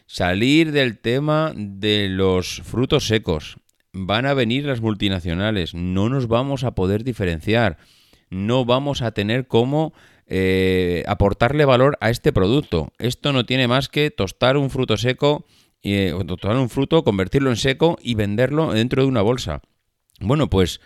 Salir 0.06 0.72
del 0.72 0.98
tema 0.98 1.52
de 1.54 2.08
los 2.08 2.62
frutos 2.64 3.06
secos. 3.06 3.58
Van 3.92 4.26
a 4.26 4.34
venir 4.34 4.64
las 4.64 4.80
multinacionales, 4.80 5.74
no 5.74 6.08
nos 6.08 6.28
vamos 6.28 6.62
a 6.62 6.76
poder 6.76 7.02
diferenciar, 7.02 7.76
no 8.30 8.64
vamos 8.64 9.02
a 9.02 9.12
tener 9.12 9.46
cómo 9.46 9.92
eh, 10.26 11.04
aportarle 11.06 11.64
valor 11.64 11.98
a 12.00 12.10
este 12.10 12.32
producto. 12.32 12.92
Esto 12.98 13.32
no 13.32 13.44
tiene 13.44 13.68
más 13.68 13.88
que 13.88 14.10
tostar 14.10 14.56
un 14.56 14.70
fruto 14.70 14.96
seco 14.96 15.44
eh, 15.82 16.14
tomar 16.40 16.58
un 16.58 16.68
fruto, 16.68 17.04
convertirlo 17.04 17.50
en 17.50 17.56
seco 17.56 17.98
y 18.02 18.14
venderlo 18.14 18.72
dentro 18.72 19.02
de 19.02 19.08
una 19.08 19.22
bolsa. 19.22 19.62
Bueno, 20.20 20.50
pues 20.50 20.80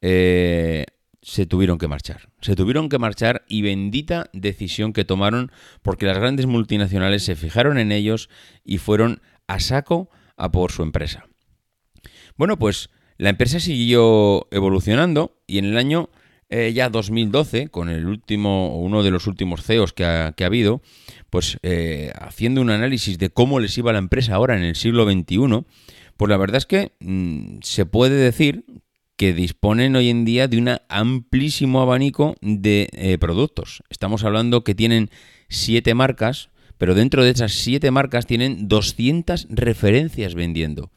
eh, 0.00 0.86
se 1.20 1.46
tuvieron 1.46 1.78
que 1.78 1.88
marchar. 1.88 2.30
Se 2.40 2.56
tuvieron 2.56 2.88
que 2.88 2.98
marchar 2.98 3.44
y 3.48 3.62
bendita 3.62 4.30
decisión 4.32 4.92
que 4.92 5.04
tomaron 5.04 5.52
porque 5.82 6.06
las 6.06 6.18
grandes 6.18 6.46
multinacionales 6.46 7.24
se 7.24 7.36
fijaron 7.36 7.78
en 7.78 7.92
ellos 7.92 8.30
y 8.64 8.78
fueron 8.78 9.20
a 9.46 9.60
saco 9.60 10.08
a 10.36 10.50
por 10.50 10.72
su 10.72 10.82
empresa. 10.82 11.26
Bueno, 12.36 12.58
pues 12.58 12.90
la 13.18 13.30
empresa 13.30 13.60
siguió 13.60 14.46
evolucionando 14.50 15.36
y 15.46 15.58
en 15.58 15.66
el 15.66 15.76
año 15.76 16.08
eh, 16.50 16.72
ya 16.74 16.88
2012, 16.88 17.68
con 17.68 17.88
el 17.88 18.06
último, 18.06 18.78
uno 18.78 19.02
de 19.02 19.10
los 19.10 19.26
últimos 19.26 19.62
CEOs 19.62 19.92
que 19.92 20.04
ha, 20.04 20.32
que 20.32 20.44
ha 20.44 20.46
habido, 20.46 20.82
pues 21.30 21.58
eh, 21.62 22.12
haciendo 22.18 22.60
un 22.60 22.70
análisis 22.70 23.18
de 23.18 23.30
cómo 23.30 23.60
les 23.60 23.76
iba 23.76 23.92
la 23.92 23.98
empresa 23.98 24.34
ahora 24.34 24.56
en 24.56 24.64
el 24.64 24.74
siglo 24.74 25.04
XXI, 25.04 25.64
pues 26.16 26.30
la 26.30 26.36
verdad 26.36 26.56
es 26.56 26.66
que 26.66 26.92
mm, 27.00 27.58
se 27.62 27.86
puede 27.86 28.16
decir 28.16 28.64
que 29.16 29.34
disponen 29.34 29.96
hoy 29.96 30.10
en 30.10 30.24
día 30.24 30.48
de 30.48 30.58
un 30.58 30.70
amplísimo 30.88 31.82
abanico 31.82 32.36
de 32.40 32.88
eh, 32.92 33.18
productos. 33.18 33.82
Estamos 33.90 34.24
hablando 34.24 34.62
que 34.62 34.76
tienen 34.76 35.10
siete 35.48 35.92
marcas, 35.94 36.50
pero 36.78 36.94
dentro 36.94 37.24
de 37.24 37.30
esas 37.30 37.52
siete 37.52 37.90
marcas 37.90 38.26
tienen 38.26 38.68
200 38.68 39.48
referencias 39.50 40.34
vendiendo. 40.34 40.92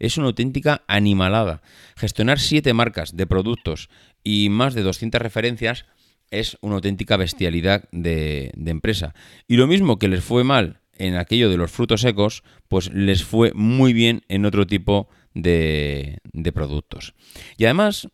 Es 0.00 0.16
una 0.16 0.28
auténtica 0.28 0.82
animalada. 0.88 1.62
Gestionar 1.94 2.40
siete 2.40 2.72
marcas 2.72 3.16
de 3.16 3.26
productos 3.26 3.90
y 4.24 4.48
más 4.50 4.74
de 4.74 4.82
200 4.82 5.20
referencias 5.20 5.86
es 6.30 6.56
una 6.60 6.76
auténtica 6.76 7.16
bestialidad 7.16 7.84
de, 7.92 8.52
empresa. 8.66 9.14
Y 9.48 9.56
lo 9.56 9.66
mismo 9.66 9.98
que 9.98 10.08
les 10.08 10.22
fue 10.22 10.44
mal 10.44 10.80
en 10.96 11.16
aquello 11.16 11.50
de 11.50 11.56
los 11.56 11.70
frutos 11.70 12.02
secos, 12.02 12.42
pues 12.68 12.92
les 12.92 13.24
fue 13.24 13.52
muy 13.54 13.92
bien 13.92 14.22
en 14.28 14.46
otro 14.46 14.66
tipo 14.66 15.08
de, 15.34 16.18
de 16.32 16.52
productos. 16.52 17.14
Y 17.56 17.64
además, 17.64 18.08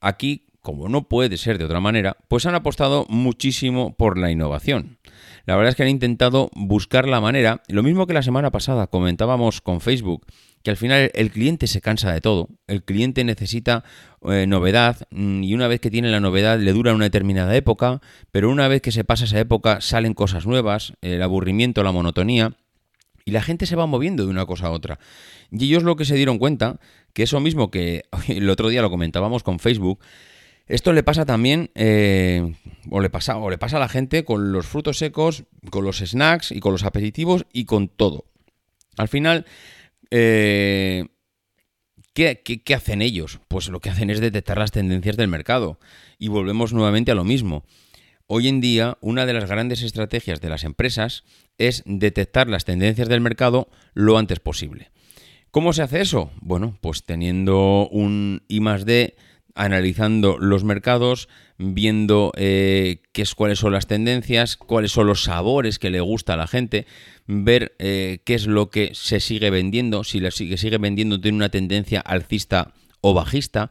aquí, 0.00 0.46
como 0.60 0.88
no 0.88 1.08
puede 1.08 1.36
ser 1.38 1.58
de 1.58 1.64
otra 1.64 1.80
manera, 1.80 2.16
pues 2.28 2.46
han 2.46 2.54
apostado 2.54 3.06
muchísimo 3.08 3.96
por 3.96 4.18
la 4.18 4.30
innovación. 4.30 4.98
La 5.46 5.56
verdad 5.56 5.70
es 5.70 5.76
que 5.76 5.82
han 5.82 5.88
intentado 5.88 6.50
buscar 6.54 7.08
la 7.08 7.20
manera, 7.20 7.62
lo 7.68 7.82
mismo 7.82 8.06
que 8.06 8.14
la 8.14 8.22
semana 8.22 8.50
pasada 8.50 8.86
comentábamos 8.86 9.60
con 9.60 9.80
Facebook, 9.80 10.26
que 10.62 10.70
al 10.70 10.76
final 10.76 11.10
el 11.14 11.30
cliente 11.30 11.66
se 11.66 11.80
cansa 11.80 12.12
de 12.12 12.20
todo, 12.20 12.48
el 12.66 12.84
cliente 12.84 13.24
necesita 13.24 13.84
eh, 14.30 14.46
novedad 14.46 15.06
mm, 15.10 15.42
y 15.42 15.54
una 15.54 15.68
vez 15.68 15.80
que 15.80 15.90
tiene 15.90 16.10
la 16.10 16.20
novedad 16.20 16.58
le 16.58 16.72
dura 16.72 16.94
una 16.94 17.04
determinada 17.04 17.54
época, 17.56 18.00
pero 18.30 18.50
una 18.50 18.68
vez 18.68 18.82
que 18.82 18.92
se 18.92 19.04
pasa 19.04 19.24
esa 19.24 19.40
época 19.40 19.80
salen 19.80 20.14
cosas 20.14 20.46
nuevas, 20.46 20.94
el 21.02 21.22
aburrimiento, 21.22 21.82
la 21.82 21.92
monotonía, 21.92 22.56
y 23.24 23.30
la 23.30 23.42
gente 23.42 23.66
se 23.66 23.76
va 23.76 23.86
moviendo 23.86 24.24
de 24.24 24.30
una 24.30 24.46
cosa 24.46 24.66
a 24.66 24.70
otra. 24.70 24.98
Y 25.50 25.64
ellos 25.66 25.82
lo 25.82 25.96
que 25.96 26.04
se 26.04 26.14
dieron 26.14 26.38
cuenta, 26.38 26.78
que 27.12 27.24
eso 27.24 27.40
mismo 27.40 27.70
que 27.70 28.04
el 28.28 28.48
otro 28.50 28.68
día 28.68 28.82
lo 28.82 28.90
comentábamos 28.90 29.42
con 29.42 29.58
Facebook, 29.58 30.00
esto 30.66 30.92
le 30.92 31.02
pasa 31.02 31.26
también, 31.26 31.70
eh, 31.74 32.54
o, 32.90 33.00
le 33.00 33.10
pasa, 33.10 33.36
o 33.36 33.50
le 33.50 33.58
pasa 33.58 33.76
a 33.76 33.80
la 33.80 33.88
gente 33.88 34.24
con 34.24 34.52
los 34.52 34.66
frutos 34.66 34.98
secos, 34.98 35.44
con 35.70 35.84
los 35.84 35.98
snacks 35.98 36.52
y 36.52 36.60
con 36.60 36.72
los 36.72 36.84
aperitivos 36.84 37.46
y 37.52 37.64
con 37.64 37.88
todo. 37.88 38.26
Al 38.96 39.08
final, 39.08 39.44
eh, 40.10 41.06
¿qué, 42.14 42.74
hacen 42.74 43.02
ellos? 43.02 43.40
Pues 43.48 43.68
lo 43.68 43.80
que 43.80 43.90
hacen 43.90 44.10
es 44.10 44.20
detectar 44.20 44.58
las 44.58 44.72
tendencias 44.72 45.16
del 45.16 45.28
mercado. 45.28 45.78
Y 46.18 46.28
volvemos 46.28 46.72
nuevamente 46.72 47.10
a 47.10 47.14
lo 47.14 47.24
mismo. 47.24 47.64
Hoy 48.26 48.48
en 48.48 48.60
día, 48.60 48.96
una 49.00 49.26
de 49.26 49.34
las 49.34 49.48
grandes 49.48 49.82
estrategias 49.82 50.40
de 50.40 50.48
las 50.48 50.64
empresas 50.64 51.24
es 51.58 51.82
detectar 51.84 52.48
las 52.48 52.64
tendencias 52.64 53.08
del 53.08 53.20
mercado 53.20 53.68
lo 53.94 54.18
antes 54.18 54.40
posible. 54.40 54.90
¿Cómo 55.50 55.72
se 55.72 55.82
hace 55.82 56.00
eso? 56.00 56.30
Bueno, 56.40 56.78
pues 56.80 57.04
teniendo 57.04 57.88
un 57.90 58.42
I 58.48 58.60
D 58.84 59.16
analizando 59.54 60.38
los 60.38 60.64
mercados, 60.64 61.28
viendo 61.58 62.32
eh, 62.36 63.02
qué 63.12 63.22
es, 63.22 63.34
cuáles 63.34 63.58
son 63.58 63.72
las 63.72 63.86
tendencias, 63.86 64.56
cuáles 64.56 64.92
son 64.92 65.06
los 65.06 65.24
sabores 65.24 65.78
que 65.78 65.90
le 65.90 66.00
gusta 66.00 66.34
a 66.34 66.38
la 66.38 66.46
gente, 66.46 66.86
ver 67.32 67.74
eh, 67.78 68.20
qué 68.24 68.34
es 68.34 68.46
lo 68.46 68.70
que 68.70 68.92
se 68.94 69.20
sigue 69.20 69.50
vendiendo, 69.50 70.04
si 70.04 70.20
la 70.20 70.30
sigue, 70.30 70.56
sigue 70.56 70.78
vendiendo 70.78 71.20
tiene 71.20 71.36
una 71.36 71.48
tendencia 71.48 72.00
alcista 72.00 72.74
o 73.00 73.14
bajista. 73.14 73.70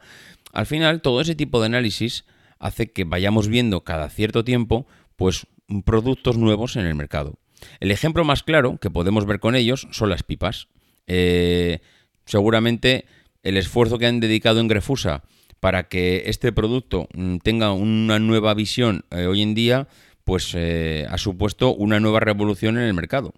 Al 0.52 0.66
final, 0.66 1.02
todo 1.02 1.20
ese 1.20 1.34
tipo 1.34 1.60
de 1.60 1.66
análisis 1.66 2.24
hace 2.58 2.92
que 2.92 3.04
vayamos 3.04 3.48
viendo 3.48 3.84
cada 3.84 4.08
cierto 4.10 4.44
tiempo 4.44 4.86
pues 5.16 5.46
productos 5.84 6.36
nuevos 6.36 6.76
en 6.76 6.86
el 6.86 6.94
mercado. 6.94 7.38
El 7.80 7.90
ejemplo 7.90 8.24
más 8.24 8.42
claro 8.42 8.78
que 8.78 8.90
podemos 8.90 9.24
ver 9.24 9.40
con 9.40 9.54
ellos 9.54 9.88
son 9.92 10.10
las 10.10 10.22
pipas. 10.22 10.68
Eh, 11.06 11.80
seguramente 12.26 13.06
el 13.42 13.56
esfuerzo 13.56 13.98
que 13.98 14.06
han 14.06 14.20
dedicado 14.20 14.60
en 14.60 14.68
Grefusa 14.68 15.22
para 15.60 15.88
que 15.88 16.24
este 16.26 16.52
producto 16.52 17.08
mm, 17.14 17.38
tenga 17.38 17.72
una 17.72 18.18
nueva 18.18 18.54
visión 18.54 19.04
eh, 19.10 19.26
hoy 19.26 19.42
en 19.42 19.54
día, 19.54 19.88
pues 20.24 20.54
ha 20.54 21.18
supuesto 21.18 21.74
una 21.74 21.98
nueva 21.98 22.20
revolución 22.20 22.76
en 22.76 22.84
el 22.84 22.94
mercado. 22.94 23.34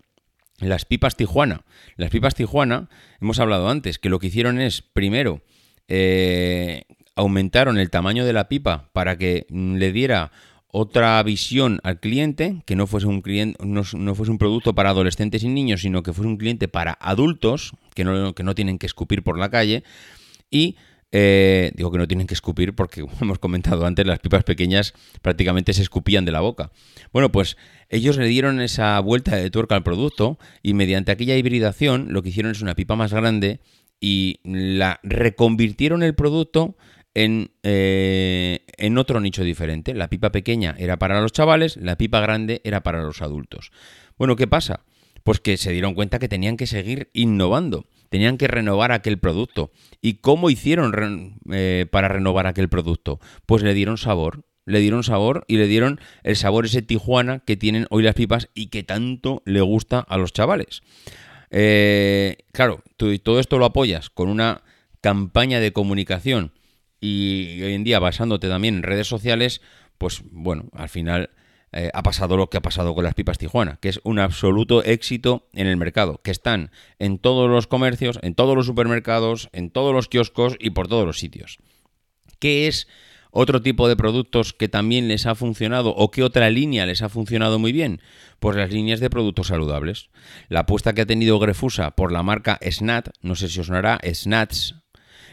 Las 0.68 0.84
pipas 0.84 1.16
Tijuana. 1.16 1.62
Las 1.96 2.10
pipas 2.10 2.34
Tijuana, 2.34 2.88
hemos 3.20 3.38
hablado 3.38 3.68
antes, 3.68 3.98
que 3.98 4.08
lo 4.08 4.18
que 4.18 4.28
hicieron 4.28 4.60
es, 4.60 4.82
primero, 4.82 5.42
eh, 5.88 6.84
aumentaron 7.16 7.78
el 7.78 7.90
tamaño 7.90 8.24
de 8.24 8.32
la 8.32 8.48
pipa 8.48 8.90
para 8.92 9.16
que 9.16 9.46
mm, 9.48 9.76
le 9.76 9.92
diera 9.92 10.32
otra 10.76 11.22
visión 11.22 11.78
al 11.84 12.00
cliente, 12.00 12.62
que 12.66 12.74
no 12.74 12.88
fuese 12.88 13.06
un 13.06 13.22
cliente, 13.22 13.64
no, 13.64 13.84
fuese 13.84 14.32
un 14.32 14.38
producto 14.38 14.74
para 14.74 14.90
adolescentes 14.90 15.44
y 15.44 15.48
niños, 15.48 15.82
sino 15.82 16.02
que 16.02 16.12
fuese 16.12 16.28
un 16.28 16.36
cliente 16.36 16.66
para 16.66 16.98
adultos, 17.00 17.74
que 17.94 18.02
no, 18.02 18.34
que 18.34 18.42
no 18.42 18.56
tienen 18.56 18.78
que 18.78 18.86
escupir 18.86 19.22
por 19.22 19.38
la 19.38 19.50
calle, 19.50 19.84
y 20.50 20.76
Eh, 21.16 21.70
digo 21.76 21.92
que 21.92 21.98
no 21.98 22.08
tienen 22.08 22.26
que 22.26 22.34
escupir 22.34 22.74
porque, 22.74 23.00
como 23.02 23.14
hemos 23.20 23.38
comentado 23.38 23.86
antes, 23.86 24.04
las 24.04 24.18
pipas 24.18 24.42
pequeñas 24.42 24.94
prácticamente 25.22 25.72
se 25.72 25.82
escupían 25.82 26.24
de 26.24 26.32
la 26.32 26.40
boca. 26.40 26.72
Bueno, 27.12 27.30
pues 27.30 27.56
ellos 27.88 28.16
le 28.16 28.26
dieron 28.26 28.60
esa 28.60 28.98
vuelta 28.98 29.36
de 29.36 29.48
tuerca 29.48 29.76
al 29.76 29.84
producto 29.84 30.40
y 30.60 30.74
mediante 30.74 31.12
aquella 31.12 31.36
hibridación 31.36 32.08
lo 32.12 32.20
que 32.22 32.30
hicieron 32.30 32.50
es 32.50 32.62
una 32.62 32.74
pipa 32.74 32.96
más 32.96 33.14
grande 33.14 33.60
y 34.00 34.40
la 34.42 34.98
reconvirtieron 35.04 36.02
el 36.02 36.16
producto 36.16 36.76
en, 37.14 37.52
eh, 37.62 38.64
en, 38.76 38.98
otro 38.98 39.20
nicho 39.20 39.44
diferente. 39.44 39.94
La 39.94 40.08
pipa 40.08 40.32
pequeña 40.32 40.74
era 40.80 40.98
para 40.98 41.20
los 41.20 41.30
chavales, 41.30 41.76
la 41.76 41.96
pipa 41.96 42.18
grande 42.18 42.60
era 42.64 42.82
para 42.82 43.04
los 43.04 43.22
adultos. 43.22 43.70
Bueno, 44.18 44.34
¿qué 44.34 44.48
pasa? 44.48 44.80
Pues 45.22 45.38
que 45.38 45.58
se 45.58 45.70
dieron 45.70 45.94
cuenta 45.94 46.18
que 46.18 46.28
tenían 46.28 46.56
que 46.56 46.66
seguir 46.66 47.08
innovando, 47.12 47.86
tenían 48.14 48.38
que 48.38 48.46
renovar 48.46 48.92
aquel 48.92 49.18
producto. 49.18 49.72
¿Y 50.00 50.18
cómo 50.18 50.48
hicieron 50.48 51.40
eh, 51.50 51.86
para 51.90 52.06
renovar 52.06 52.46
aquel 52.46 52.68
producto? 52.68 53.18
Pues 53.44 53.64
le 53.64 53.74
dieron 53.74 53.98
sabor, 53.98 54.44
le 54.66 54.78
dieron 54.78 55.02
sabor 55.02 55.44
y 55.48 55.56
le 55.56 55.66
dieron 55.66 55.98
el 56.22 56.36
sabor 56.36 56.66
ese 56.66 56.80
Tijuana 56.80 57.40
que 57.40 57.56
tienen 57.56 57.88
hoy 57.90 58.04
las 58.04 58.14
pipas 58.14 58.50
y 58.54 58.68
que 58.68 58.84
tanto 58.84 59.42
le 59.46 59.62
gusta 59.62 59.98
a 59.98 60.16
los 60.16 60.32
chavales. 60.32 60.82
Eh, 61.50 62.36
claro, 62.52 62.84
tú, 62.96 63.18
todo 63.18 63.40
esto 63.40 63.58
lo 63.58 63.64
apoyas 63.64 64.10
con 64.10 64.28
una 64.28 64.62
campaña 65.00 65.58
de 65.58 65.72
comunicación 65.72 66.52
y 67.00 67.62
hoy 67.62 67.74
en 67.74 67.82
día 67.82 67.98
basándote 67.98 68.48
también 68.48 68.76
en 68.76 68.82
redes 68.84 69.08
sociales, 69.08 69.60
pues 69.98 70.22
bueno, 70.30 70.66
al 70.72 70.88
final 70.88 71.30
eh, 71.76 71.90
ha 71.92 72.04
pasado 72.04 72.36
lo 72.36 72.48
que 72.48 72.56
ha 72.56 72.62
pasado 72.62 72.94
con 72.94 73.02
las 73.02 73.14
pipas 73.14 73.36
Tijuana, 73.36 73.78
que 73.80 73.88
es 73.88 74.00
un 74.04 74.20
absoluto 74.20 74.84
éxito 74.84 75.48
en 75.52 75.66
el 75.66 75.76
mercado, 75.76 76.20
que 76.22 76.30
están 76.30 76.70
en 77.00 77.18
todos 77.18 77.50
los 77.50 77.66
comercios, 77.66 78.20
en 78.22 78.36
todos 78.36 78.56
los 78.56 78.66
supermercados, 78.66 79.48
en 79.52 79.70
todos 79.70 79.92
los 79.92 80.08
kioscos 80.08 80.56
y 80.60 80.70
por 80.70 80.86
todos 80.86 81.04
los 81.04 81.18
sitios. 81.18 81.58
¿Qué 82.38 82.68
es 82.68 82.86
otro 83.32 83.60
tipo 83.60 83.88
de 83.88 83.96
productos 83.96 84.52
que 84.52 84.68
también 84.68 85.08
les 85.08 85.26
ha 85.26 85.34
funcionado 85.34 85.90
o 85.90 86.12
qué 86.12 86.22
otra 86.22 86.48
línea 86.48 86.86
les 86.86 87.02
ha 87.02 87.08
funcionado 87.08 87.58
muy 87.58 87.72
bien? 87.72 88.00
Pues 88.38 88.56
las 88.56 88.70
líneas 88.70 89.00
de 89.00 89.10
productos 89.10 89.48
saludables. 89.48 90.10
La 90.48 90.60
apuesta 90.60 90.92
que 90.92 91.00
ha 91.00 91.06
tenido 91.06 91.40
Grefusa 91.40 91.90
por 91.96 92.12
la 92.12 92.22
marca 92.22 92.60
Snat, 92.62 93.08
no 93.20 93.34
sé 93.34 93.48
si 93.48 93.58
os 93.58 93.66
sonará, 93.66 93.98
Snats, 94.04 94.76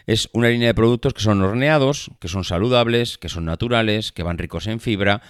es 0.07 0.29
una 0.33 0.49
línea 0.49 0.69
de 0.69 0.73
productos 0.73 1.13
que 1.13 1.21
son 1.21 1.41
horneados, 1.43 2.09
que 2.19 2.27
son 2.27 2.43
saludables, 2.43 3.19
que 3.19 3.29
son 3.29 3.45
naturales, 3.45 4.11
que 4.11 4.23
van 4.23 4.39
ricos 4.39 4.65
en 4.65 4.79
fibra, 4.79 5.21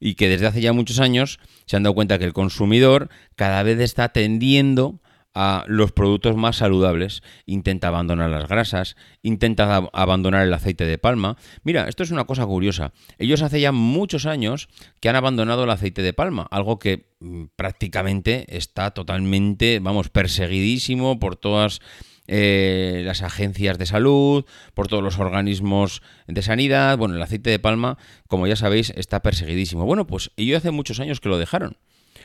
y 0.00 0.14
que 0.14 0.28
desde 0.28 0.46
hace 0.46 0.60
ya 0.60 0.72
muchos 0.72 1.00
años 1.00 1.38
se 1.66 1.76
han 1.76 1.82
dado 1.82 1.94
cuenta 1.94 2.18
que 2.18 2.24
el 2.24 2.32
consumidor 2.32 3.08
cada 3.36 3.62
vez 3.62 3.80
está 3.80 4.10
tendiendo 4.10 5.00
a 5.34 5.64
los 5.68 5.92
productos 5.92 6.36
más 6.36 6.56
saludables, 6.56 7.22
intenta 7.46 7.86
abandonar 7.86 8.28
las 8.28 8.48
grasas, 8.48 8.96
intenta 9.22 9.88
abandonar 9.92 10.44
el 10.44 10.52
aceite 10.52 10.84
de 10.84 10.98
palma. 10.98 11.36
Mira, 11.62 11.88
esto 11.88 12.02
es 12.02 12.10
una 12.10 12.24
cosa 12.24 12.44
curiosa. 12.44 12.92
Ellos 13.18 13.42
hace 13.42 13.60
ya 13.60 13.70
muchos 13.70 14.26
años 14.26 14.68
que 15.00 15.08
han 15.08 15.14
abandonado 15.14 15.62
el 15.62 15.70
aceite 15.70 16.02
de 16.02 16.12
palma, 16.12 16.48
algo 16.50 16.80
que 16.80 17.12
mm, 17.20 17.44
prácticamente 17.54 18.46
está 18.56 18.90
totalmente, 18.90 19.78
vamos, 19.80 20.08
perseguidísimo 20.08 21.20
por 21.20 21.36
todas 21.36 21.80
eh, 22.28 23.02
las 23.04 23.22
agencias 23.22 23.78
de 23.78 23.86
salud, 23.86 24.44
por 24.74 24.86
todos 24.86 25.02
los 25.02 25.18
organismos 25.18 26.02
de 26.26 26.42
sanidad. 26.42 26.96
Bueno, 26.98 27.16
el 27.16 27.22
aceite 27.22 27.50
de 27.50 27.58
palma, 27.58 27.98
como 28.28 28.46
ya 28.46 28.54
sabéis, 28.54 28.92
está 28.96 29.20
perseguidísimo. 29.22 29.84
Bueno, 29.84 30.06
pues 30.06 30.30
ellos 30.36 30.58
hace 30.58 30.70
muchos 30.70 31.00
años 31.00 31.20
que 31.20 31.28
lo 31.28 31.38
dejaron. 31.38 31.76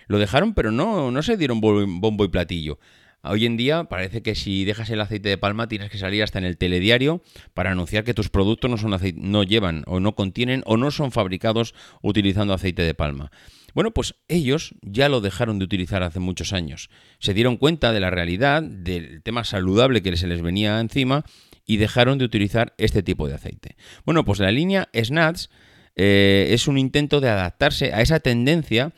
Lo 0.08 0.20
dejaron, 0.20 0.54
pero 0.54 0.72
no, 0.72 1.12
no 1.12 1.24
se 1.24 1.38
dieron 1.38 1.62
bombo 1.62 2.26
y 2.26 2.28
platillo. 2.28 2.80
Hoy 3.26 3.46
en 3.46 3.56
día 3.56 3.86
parece 3.86 4.22
que 4.22 4.36
si 4.36 4.66
dejas 4.66 4.90
el 4.90 5.00
aceite 5.00 5.30
de 5.30 5.38
palma 5.38 5.70
tienes 5.70 5.90
que 5.90 5.98
salir 5.98 6.24
hasta 6.24 6.40
en 6.40 6.44
el 6.44 6.58
telediario 6.58 7.22
para 7.54 7.72
anunciar 7.72 8.04
que 8.04 8.14
tus 8.14 8.30
productos 8.30 8.70
no, 8.70 8.78
son 8.78 8.94
no 9.16 9.44
llevan 9.44 9.84
o 9.88 10.02
no 10.02 10.14
contienen 10.14 10.62
o 10.66 10.76
no 10.76 10.92
son 10.92 11.14
fabricados 11.14 11.74
utilizando 12.02 12.54
aceite 12.54 12.82
de 12.82 12.94
palma. 12.94 13.32
Bueno, 13.74 13.92
pues 13.92 14.16
ellos 14.28 14.76
ya 14.82 15.10
lo 15.10 15.22
dejaron 15.22 15.60
de 15.60 15.66
utilizar 15.66 16.04
hace 16.04 16.20
muchos 16.20 16.54
años. 16.54 16.90
Se 17.20 17.34
dieron 17.34 17.58
cuenta 17.58 17.92
de 17.92 18.00
la 18.00 18.10
realidad, 18.10 18.62
del 18.64 19.22
tema 19.24 19.44
saludable 19.44 20.02
que 20.02 20.16
se 20.16 20.28
les 20.28 20.42
venía 20.42 20.80
encima 20.80 21.24
y 21.66 21.78
dejaron 21.78 22.18
de 22.18 22.26
utilizar 22.26 22.74
este 22.78 23.04
tipo 23.04 23.28
de 23.28 23.36
aceite. 23.36 23.76
Bueno, 24.06 24.26
pues 24.26 24.40
la 24.40 24.52
línea 24.52 24.90
Snats 24.94 25.50
eh, 25.96 26.50
es 26.52 26.68
un 26.68 26.78
intento 26.78 27.22
de 27.22 27.30
adaptarse 27.30 27.94
a 27.94 28.02
esa 28.02 28.20
tendencia 28.20 28.94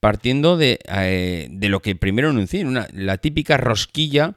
partiendo 0.00 0.56
de, 0.56 0.78
eh, 0.88 1.48
lo 1.60 1.80
que 1.80 1.94
primero 1.94 2.30
anuncié, 2.30 2.64
una, 2.64 2.88
la 2.92 3.18
típica 3.18 3.58
rosquilla 3.58 4.34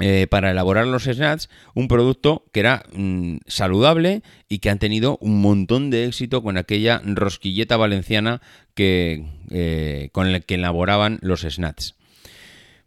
eh, 0.00 0.26
para 0.28 0.50
elaborar 0.52 0.86
los 0.86 1.04
snacks 1.04 1.48
un 1.74 1.88
producto 1.88 2.44
que 2.52 2.60
era 2.60 2.84
mm, 2.92 3.38
saludable 3.46 4.22
y 4.48 4.60
que 4.60 4.70
han 4.70 4.78
tenido 4.78 5.18
un 5.20 5.40
montón 5.40 5.90
de 5.90 6.06
éxito 6.06 6.42
con 6.42 6.56
aquella 6.56 7.02
rosquilleta 7.04 7.76
valenciana 7.76 8.40
que, 8.74 9.24
eh, 9.50 10.10
con 10.12 10.30
la 10.32 10.40
que 10.40 10.54
elaboraban 10.54 11.18
los 11.20 11.42
snacks. 11.42 11.96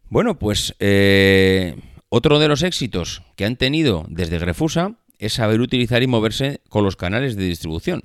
Bueno, 0.09 0.39
pues 0.39 0.75
eh, 0.79 1.75
otro 2.09 2.39
de 2.39 2.47
los 2.47 2.63
éxitos 2.63 3.23
que 3.35 3.45
han 3.45 3.55
tenido 3.55 4.05
desde 4.09 4.39
Grefusa 4.39 4.95
es 5.19 5.33
saber 5.33 5.61
utilizar 5.61 6.03
y 6.03 6.07
moverse 6.07 6.61
con 6.69 6.83
los 6.83 6.95
canales 6.95 7.35
de 7.35 7.43
distribución. 7.43 8.01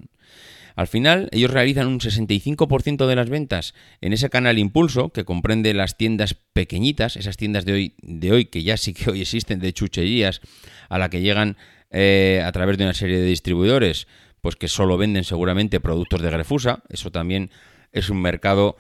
Al 0.77 0.87
final, 0.87 1.31
ellos 1.33 1.51
realizan 1.51 1.89
un 1.89 2.01
65% 2.01 3.07
de 3.07 3.17
las 3.17 3.31
ventas 3.31 3.75
en 4.03 4.13
ese 4.13 4.29
canal 4.29 4.59
Impulso, 4.59 5.09
que 5.09 5.25
comprende 5.25 5.73
las 5.73 5.97
tiendas 5.97 6.35
pequeñitas, 6.53 7.17
esas 7.17 7.39
tiendas 7.39 7.65
de 7.65 7.73
hoy, 7.73 7.95
de 8.03 8.31
hoy 8.31 8.45
que 8.45 8.63
ya 8.63 8.77
sí 8.77 8.93
que 8.93 9.11
hoy 9.11 9.23
existen, 9.23 9.59
de 9.59 9.73
chucherías, 9.73 10.43
a 10.91 10.99
la 10.99 11.09
que 11.09 11.23
llegan 11.23 11.57
eh, 11.91 12.43
a 12.45 12.53
través 12.53 12.77
de 12.77 12.85
una 12.85 12.93
serie 12.93 13.19
de 13.19 13.25
distribuidores, 13.25 14.07
pues 14.43 14.55
que 14.55 14.69
solo 14.69 14.99
venden 14.99 15.25
seguramente 15.25 15.81
productos 15.81 16.21
de 16.21 16.31
Grefusa. 16.31 16.83
Eso 16.91 17.11
también 17.11 17.51
es 17.93 18.11
un 18.11 18.21
mercado 18.21 18.77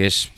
que 0.00 0.06
es 0.06 0.32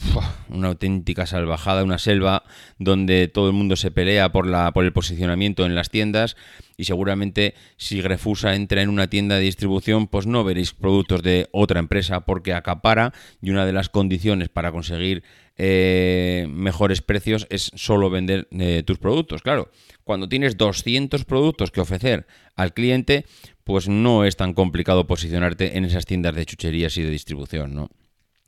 una 0.48 0.66
auténtica 0.66 1.25
salvajada, 1.25 1.85
una 1.85 1.98
selva 1.98 2.42
donde 2.81 3.29
todo 3.29 3.46
el 3.46 3.53
mundo 3.53 3.77
se 3.77 3.92
pelea 3.92 4.33
por, 4.33 4.44
la, 4.44 4.72
por 4.72 4.85
el 4.85 4.92
posicionamiento 4.92 5.64
en 5.64 5.77
las 5.77 5.88
tiendas 5.88 6.37
y 6.77 6.83
seguramente 6.83 7.55
si 7.77 8.03
Grefusa 8.03 8.57
entra 8.57 8.83
en 8.83 8.88
una 8.88 9.07
tienda 9.07 9.37
de 9.37 9.42
distribución 9.42 10.09
pues 10.09 10.27
no 10.27 10.42
veréis 10.42 10.72
productos 10.72 11.22
de 11.22 11.48
otra 11.53 11.79
empresa 11.79 12.22
porque 12.22 12.55
acapara 12.55 13.14
y 13.40 13.51
una 13.51 13.64
de 13.64 13.72
las 13.72 13.88
condiciones 13.88 14.48
para 14.48 14.72
conseguir 14.72 15.22
eh, 15.57 16.48
mejores 16.51 17.01
precios 17.01 17.46
es 17.48 17.70
solo 17.77 18.11
vender 18.11 18.48
eh, 18.51 18.83
tus 18.85 18.98
productos. 18.98 19.42
Claro, 19.42 19.70
cuando 20.03 20.29
tienes 20.29 20.57
200 20.57 21.25
productos 21.25 21.70
que 21.70 21.81
ofrecer 21.81 22.27
al 22.57 22.75
cliente 22.75 23.27
pues 23.62 23.87
no 23.88 24.25
es 24.25 24.35
tan 24.35 24.55
complicado 24.55 25.07
posicionarte 25.07 25.79
en 25.79 25.85
esas 25.85 26.05
tiendas 26.05 26.35
de 26.35 26.46
chucherías 26.46 26.96
y 26.96 27.03
de 27.03 27.11
distribución, 27.11 27.77
¿no? 27.77 27.90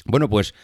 Bueno, 0.06 0.28
pues 0.28 0.54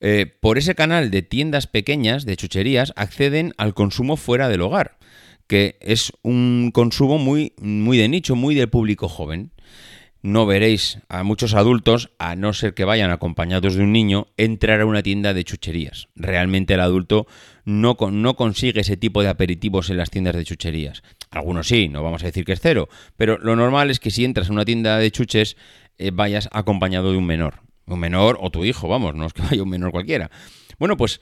eh, 0.00 0.26
por 0.40 0.58
ese 0.58 0.74
canal 0.74 1.10
de 1.10 1.22
tiendas 1.22 1.66
pequeñas, 1.66 2.24
de 2.24 2.36
chucherías, 2.36 2.92
acceden 2.96 3.52
al 3.56 3.74
consumo 3.74 4.16
fuera 4.16 4.48
del 4.48 4.62
hogar, 4.62 4.98
que 5.46 5.76
es 5.80 6.12
un 6.22 6.70
consumo 6.72 7.18
muy, 7.18 7.54
muy 7.58 7.98
de 7.98 8.08
nicho, 8.08 8.36
muy 8.36 8.54
del 8.54 8.68
público 8.68 9.08
joven. 9.08 9.50
No 10.20 10.46
veréis 10.46 10.98
a 11.08 11.22
muchos 11.22 11.54
adultos, 11.54 12.10
a 12.18 12.34
no 12.34 12.52
ser 12.52 12.74
que 12.74 12.84
vayan 12.84 13.12
acompañados 13.12 13.76
de 13.76 13.84
un 13.84 13.92
niño, 13.92 14.26
entrar 14.36 14.80
a 14.80 14.86
una 14.86 15.02
tienda 15.02 15.32
de 15.32 15.44
chucherías. 15.44 16.08
Realmente 16.16 16.74
el 16.74 16.80
adulto 16.80 17.26
no, 17.64 17.96
no 18.10 18.34
consigue 18.34 18.80
ese 18.80 18.96
tipo 18.96 19.22
de 19.22 19.28
aperitivos 19.28 19.90
en 19.90 19.96
las 19.96 20.10
tiendas 20.10 20.34
de 20.34 20.44
chucherías. 20.44 21.02
Algunos 21.30 21.68
sí, 21.68 21.88
no 21.88 22.02
vamos 22.02 22.22
a 22.22 22.26
decir 22.26 22.44
que 22.44 22.52
es 22.52 22.60
cero, 22.60 22.88
pero 23.16 23.38
lo 23.38 23.54
normal 23.54 23.90
es 23.90 24.00
que 24.00 24.10
si 24.10 24.24
entras 24.24 24.50
a 24.50 24.52
una 24.52 24.64
tienda 24.64 24.98
de 24.98 25.10
chuches 25.10 25.56
eh, 25.98 26.10
vayas 26.12 26.48
acompañado 26.52 27.12
de 27.12 27.18
un 27.18 27.26
menor 27.26 27.67
un 27.88 28.00
menor 28.00 28.38
o 28.40 28.50
tu 28.50 28.64
hijo, 28.64 28.88
vamos, 28.88 29.14
no 29.14 29.26
es 29.26 29.32
que 29.32 29.42
vaya 29.50 29.62
un 29.62 29.68
menor 29.68 29.90
cualquiera. 29.90 30.30
Bueno, 30.78 30.96
pues 30.96 31.20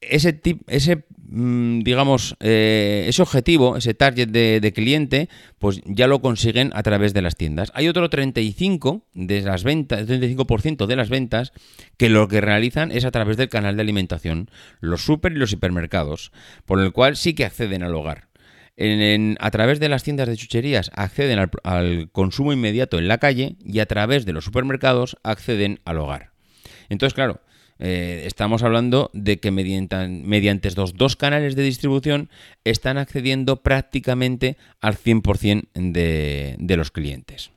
ese, 0.00 0.32
tip, 0.32 0.62
ese 0.68 1.04
mm, 1.18 1.80
digamos, 1.80 2.36
eh, 2.40 3.06
ese 3.08 3.22
objetivo, 3.22 3.76
ese 3.76 3.94
target 3.94 4.28
de, 4.28 4.72
cliente, 4.72 5.28
pues 5.58 5.80
ya 5.84 6.06
lo 6.06 6.20
consiguen 6.20 6.70
a 6.74 6.82
través 6.82 7.14
de 7.14 7.22
las 7.22 7.36
tiendas. 7.36 7.72
Hay 7.74 7.88
otro 7.88 8.08
35 8.08 9.06
de 9.14 9.42
las 9.42 9.64
ventas, 9.64 10.06
35% 10.06 10.86
de 10.86 10.96
las 10.96 11.08
ventas 11.08 11.52
que 11.96 12.08
lo 12.08 12.28
que 12.28 12.40
realizan 12.40 12.92
es 12.92 13.04
a 13.04 13.10
través 13.10 13.36
del 13.36 13.48
canal 13.48 13.76
de 13.76 13.82
alimentación, 13.82 14.50
los 14.80 15.02
super 15.02 15.32
y 15.32 15.36
los 15.36 15.52
hipermercados, 15.52 16.32
por 16.64 16.80
el 16.80 16.92
cual 16.92 17.16
sí 17.16 17.34
que 17.34 17.44
acceden 17.44 17.82
al 17.82 17.94
hogar 17.94 18.27
a 18.78 19.50
través 19.50 19.80
de 19.80 19.88
las 19.88 20.04
tiendas 20.04 20.28
de 20.28 20.36
chucherías 20.36 20.90
acceden 20.94 21.50
al, 21.64 22.10
consumo 22.12 22.52
inmediato 22.52 22.98
en 22.98 23.08
la 23.08 23.18
calle 23.18 23.56
y 23.64 23.80
a 23.80 23.86
través 23.86 24.24
de 24.24 24.32
los 24.32 24.44
supermercados 24.44 25.16
acceden 25.24 25.80
al 25.84 25.98
hogar. 25.98 26.30
Entonces, 26.88 27.14
claro, 27.14 27.40
eh, 27.80 28.22
estamos 28.26 28.62
hablando 28.62 29.10
de 29.14 29.40
que 29.40 29.50
mediante, 29.50 30.08
mediante 30.08 30.68
estos 30.68 30.96
dos 30.96 31.16
canales 31.16 31.56
de 31.56 31.62
distribución 31.62 32.30
están 32.64 32.98
accediendo 32.98 33.62
prácticamente 33.62 34.56
al 34.80 34.96
100% 34.96 35.68
de, 35.74 36.56
de 36.58 36.76
los 36.76 36.90
clientes. 36.90 37.50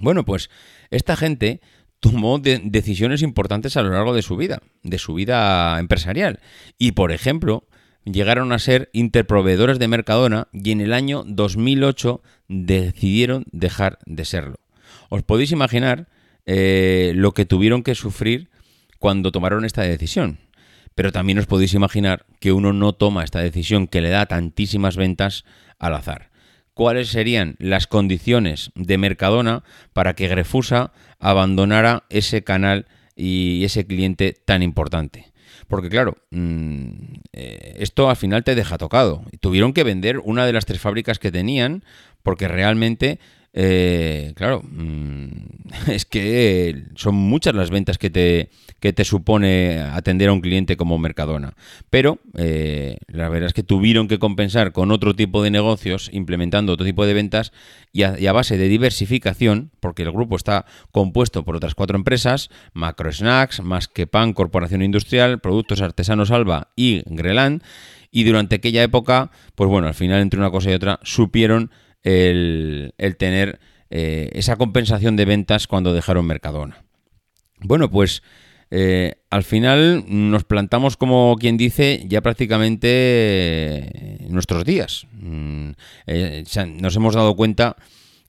Bueno, 0.00 0.24
pues 0.24 0.50
esta 0.90 1.16
gente 1.16 1.60
tomó 2.00 2.38
decisiones 2.38 3.22
importantes 3.22 3.76
a 3.76 3.82
lo 3.82 3.90
largo 3.90 4.14
de 4.14 4.22
su 4.22 4.36
vida, 4.36 4.62
de 4.82 4.98
su 4.98 5.14
vida 5.14 5.78
empresarial. 5.78 6.40
Y, 6.78 6.92
por 6.92 7.12
ejemplo, 7.12 7.68
llegaron 8.04 8.52
a 8.52 8.58
ser 8.58 8.90
interproveedores 8.92 9.78
de 9.78 9.88
Mercadona 9.88 10.48
y 10.52 10.70
en 10.72 10.80
el 10.80 10.92
año 10.92 11.24
2008 11.26 12.22
decidieron 12.48 13.44
dejar 13.52 13.98
de 14.06 14.24
serlo. 14.24 14.56
Os 15.08 15.22
podéis 15.22 15.52
imaginar 15.52 16.08
eh, 16.46 17.12
lo 17.14 17.32
que 17.32 17.44
tuvieron 17.44 17.82
que 17.82 17.94
sufrir 17.94 18.50
cuando 18.98 19.32
tomaron 19.32 19.64
esta 19.64 19.82
decisión. 19.82 20.38
Pero 20.94 21.12
también 21.12 21.38
os 21.38 21.46
podéis 21.46 21.74
imaginar 21.74 22.26
que 22.40 22.52
uno 22.52 22.72
no 22.72 22.92
toma 22.92 23.24
esta 23.24 23.40
decisión 23.40 23.86
que 23.86 24.00
le 24.00 24.10
da 24.10 24.26
tantísimas 24.26 24.96
ventas 24.96 25.44
al 25.78 25.94
azar. 25.94 26.30
¿Cuáles 26.74 27.08
serían 27.08 27.56
las 27.58 27.86
condiciones 27.86 28.70
de 28.74 28.98
Mercadona 28.98 29.64
para 29.92 30.14
que 30.14 30.28
Grefusa 30.28 30.92
abandonara 31.18 32.04
ese 32.10 32.42
canal 32.42 32.86
y 33.16 33.64
ese 33.64 33.86
cliente 33.86 34.32
tan 34.32 34.62
importante? 34.62 35.32
Porque 35.68 35.88
claro, 35.88 36.16
mm, 36.30 37.19
eh, 37.32 37.76
esto 37.78 38.10
al 38.10 38.16
final 38.16 38.44
te 38.44 38.54
deja 38.54 38.78
tocado. 38.78 39.24
Tuvieron 39.40 39.72
que 39.72 39.84
vender 39.84 40.18
una 40.18 40.46
de 40.46 40.52
las 40.52 40.66
tres 40.66 40.80
fábricas 40.80 41.18
que 41.18 41.30
tenían 41.30 41.84
porque 42.22 42.48
realmente 42.48 43.18
eh, 43.52 44.32
claro, 44.36 44.62
mm, 44.62 45.28
es 45.88 46.04
que 46.04 46.84
son 46.94 47.14
muchas 47.16 47.54
las 47.54 47.70
ventas 47.70 47.98
que 47.98 48.08
te, 48.08 48.50
que 48.78 48.92
te 48.92 49.04
supone 49.04 49.80
atender 49.80 50.28
a 50.28 50.32
un 50.32 50.40
cliente 50.40 50.76
como 50.76 50.98
Mercadona. 50.98 51.54
Pero 51.90 52.18
eh, 52.36 52.98
la 53.08 53.28
verdad 53.28 53.48
es 53.48 53.52
que 53.52 53.62
tuvieron 53.62 54.08
que 54.08 54.18
compensar 54.18 54.72
con 54.72 54.92
otro 54.92 55.14
tipo 55.14 55.42
de 55.42 55.50
negocios, 55.50 56.10
implementando 56.12 56.72
otro 56.72 56.86
tipo 56.86 57.06
de 57.06 57.14
ventas 57.14 57.52
y 57.92 58.04
a, 58.04 58.32
base 58.32 58.56
de 58.56 58.68
diversificación, 58.68 59.72
porque 59.80 60.02
el 60.02 60.12
grupo 60.12 60.36
está 60.36 60.64
compuesto 60.92 61.44
por 61.44 61.56
otras 61.56 61.74
cuatro 61.74 61.96
empresas, 61.96 62.50
Macro 62.72 63.12
Snacks, 63.12 63.62
Más 63.62 63.88
que 63.88 64.06
Pan, 64.06 64.32
Corporación 64.32 64.82
Industrial, 64.82 65.40
Productos 65.40 65.80
Artesanos 65.80 66.30
Alba 66.30 66.68
y 66.76 67.02
Greland. 67.06 67.62
Y 68.12 68.24
durante 68.24 68.56
aquella 68.56 68.82
época, 68.82 69.30
pues 69.54 69.70
bueno, 69.70 69.86
al 69.86 69.94
final 69.94 70.20
entre 70.20 70.40
una 70.40 70.50
cosa 70.50 70.70
y 70.70 70.74
otra 70.74 70.98
supieron 71.04 71.70
el, 72.02 72.94
tener 73.18 73.60
eh, 73.90 74.30
esa 74.32 74.56
compensación 74.56 75.16
de 75.16 75.24
ventas 75.24 75.66
cuando 75.66 75.92
dejaron 75.92 76.26
Mercadona. 76.26 76.84
Bueno, 77.60 77.90
pues 77.90 78.22
eh, 78.70 79.16
al 79.30 79.42
final 79.42 80.04
nos 80.06 80.44
plantamos, 80.44 80.96
como 80.96 81.36
quien 81.38 81.56
dice, 81.56 82.04
ya 82.06 82.20
prácticamente 82.20 84.24
en 84.24 84.32
nuestros 84.32 84.64
días. 84.64 85.06
Mm, 85.12 85.70
eh, 86.06 86.44
nos 86.80 86.96
hemos 86.96 87.14
dado 87.14 87.36
cuenta 87.36 87.76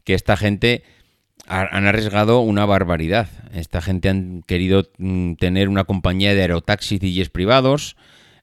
que 0.03 0.13
esta 0.13 0.36
gente 0.36 0.84
han 1.47 1.86
arriesgado 1.86 2.41
una 2.41 2.65
barbaridad. 2.65 3.27
Esta 3.53 3.81
gente 3.81 4.10
han 4.10 4.43
querido 4.43 4.89
mm, 4.97 5.34
tener 5.34 5.69
una 5.69 5.84
compañía 5.84 6.34
de 6.34 6.41
aerotaxis 6.41 7.03
y 7.03 7.23
privados. 7.25 7.95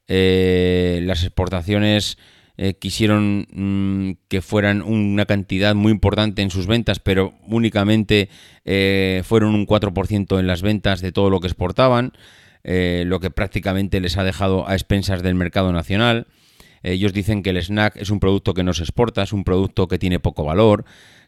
las 0.08 1.24
exportaciones 1.24 2.18
eh, 2.60 2.74
quisieron 2.74 3.46
mm, 3.52 4.26
que 4.26 4.42
fueran 4.42 4.82
una 4.82 5.26
cantidad 5.26 5.76
muy 5.76 5.92
importante 5.92 6.42
en 6.42 6.50
sus 6.50 6.66
ventas, 6.66 6.98
pero 6.98 7.34
únicamente 7.46 8.30
eh, 8.64 9.22
fueron 9.24 9.54
un 9.54 9.64
4% 9.64 10.40
en 10.40 10.46
las 10.48 10.60
ventas 10.60 11.00
de 11.00 11.12
todo 11.12 11.30
lo 11.30 11.38
que 11.38 11.46
exportaban, 11.46 12.14
eh, 12.64 13.04
lo 13.06 13.20
que 13.20 13.30
prácticamente 13.30 14.00
les 14.00 14.16
ha 14.16 14.24
dejado 14.24 14.68
a 14.68 14.74
expensas 14.74 15.22
del 15.22 15.36
mercado 15.36 15.72
nacional. 15.72 16.26
Ellos 16.82 17.12
dicen 17.12 17.44
que 17.44 17.50
el 17.50 17.58
snack 17.58 17.96
es 17.96 18.10
un 18.10 18.18
producto 18.18 18.54
que 18.54 18.64
no 18.64 18.74
se 18.74 18.82
exporta, 18.82 19.22
es 19.22 19.32
un 19.32 19.44
producto 19.44 19.86
que 19.86 19.98
tiene 20.00 20.18
poco 20.18 20.44
valor 20.44 20.84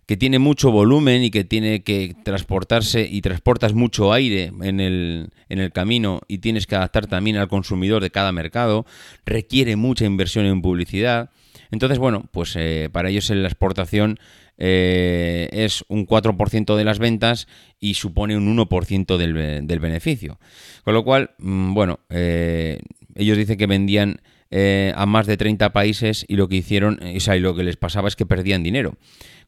que 0.06 0.16
tiene 0.16 0.38
mucho 0.38 0.72
volumen 0.72 1.22
y 1.22 1.30
que 1.30 1.44
tiene 1.44 1.82
que 1.82 2.16
transportarse 2.24 3.08
y 3.08 3.20
transportas 3.20 3.74
mucho 3.74 4.12
aire 4.12 4.52
en 4.60 4.80
el, 4.80 5.30
en 5.48 5.58
el 5.60 5.70
camino 5.72 6.20
y 6.26 6.38
tienes 6.38 6.66
que 6.66 6.74
adaptar 6.74 7.06
también 7.06 7.36
al 7.36 7.48
consumidor 7.48 8.02
de 8.02 8.10
cada 8.10 8.32
mercado, 8.32 8.86
requiere 9.24 9.76
mucha 9.76 10.04
inversión 10.04 10.46
en 10.46 10.62
publicidad. 10.62 11.30
Entonces, 11.70 11.98
bueno, 11.98 12.24
pues 12.32 12.54
eh, 12.56 12.88
para 12.90 13.10
ellos 13.10 13.30
la 13.30 13.46
exportación 13.46 14.18
eh, 14.58 15.48
es 15.52 15.84
un 15.88 16.06
4% 16.06 16.76
de 16.76 16.84
las 16.84 16.98
ventas 16.98 17.46
y 17.78 17.94
supone 17.94 18.36
un 18.36 18.56
1% 18.56 19.16
del, 19.16 19.66
del, 19.66 19.80
beneficio. 19.80 20.38
Con 20.84 20.94
lo 20.94 21.04
cual, 21.04 21.30
mm, 21.38 21.72
bueno, 21.72 22.00
eh, 22.10 22.80
ellos 23.14 23.38
dicen 23.38 23.56
que 23.58 23.66
vendían 23.66 24.20
a 24.52 25.06
más 25.06 25.28
de 25.28 25.36
30 25.36 25.72
países 25.72 26.24
y 26.26 26.34
lo 26.34 26.48
que 26.48 26.56
hicieron, 26.56 26.98
o 27.00 27.20
sea, 27.20 27.36
y 27.36 27.40
lo 27.40 27.54
que 27.54 27.62
les 27.62 27.76
pasaba 27.76 28.08
es 28.08 28.16
que 28.16 28.26
perdían 28.26 28.64
dinero. 28.64 28.96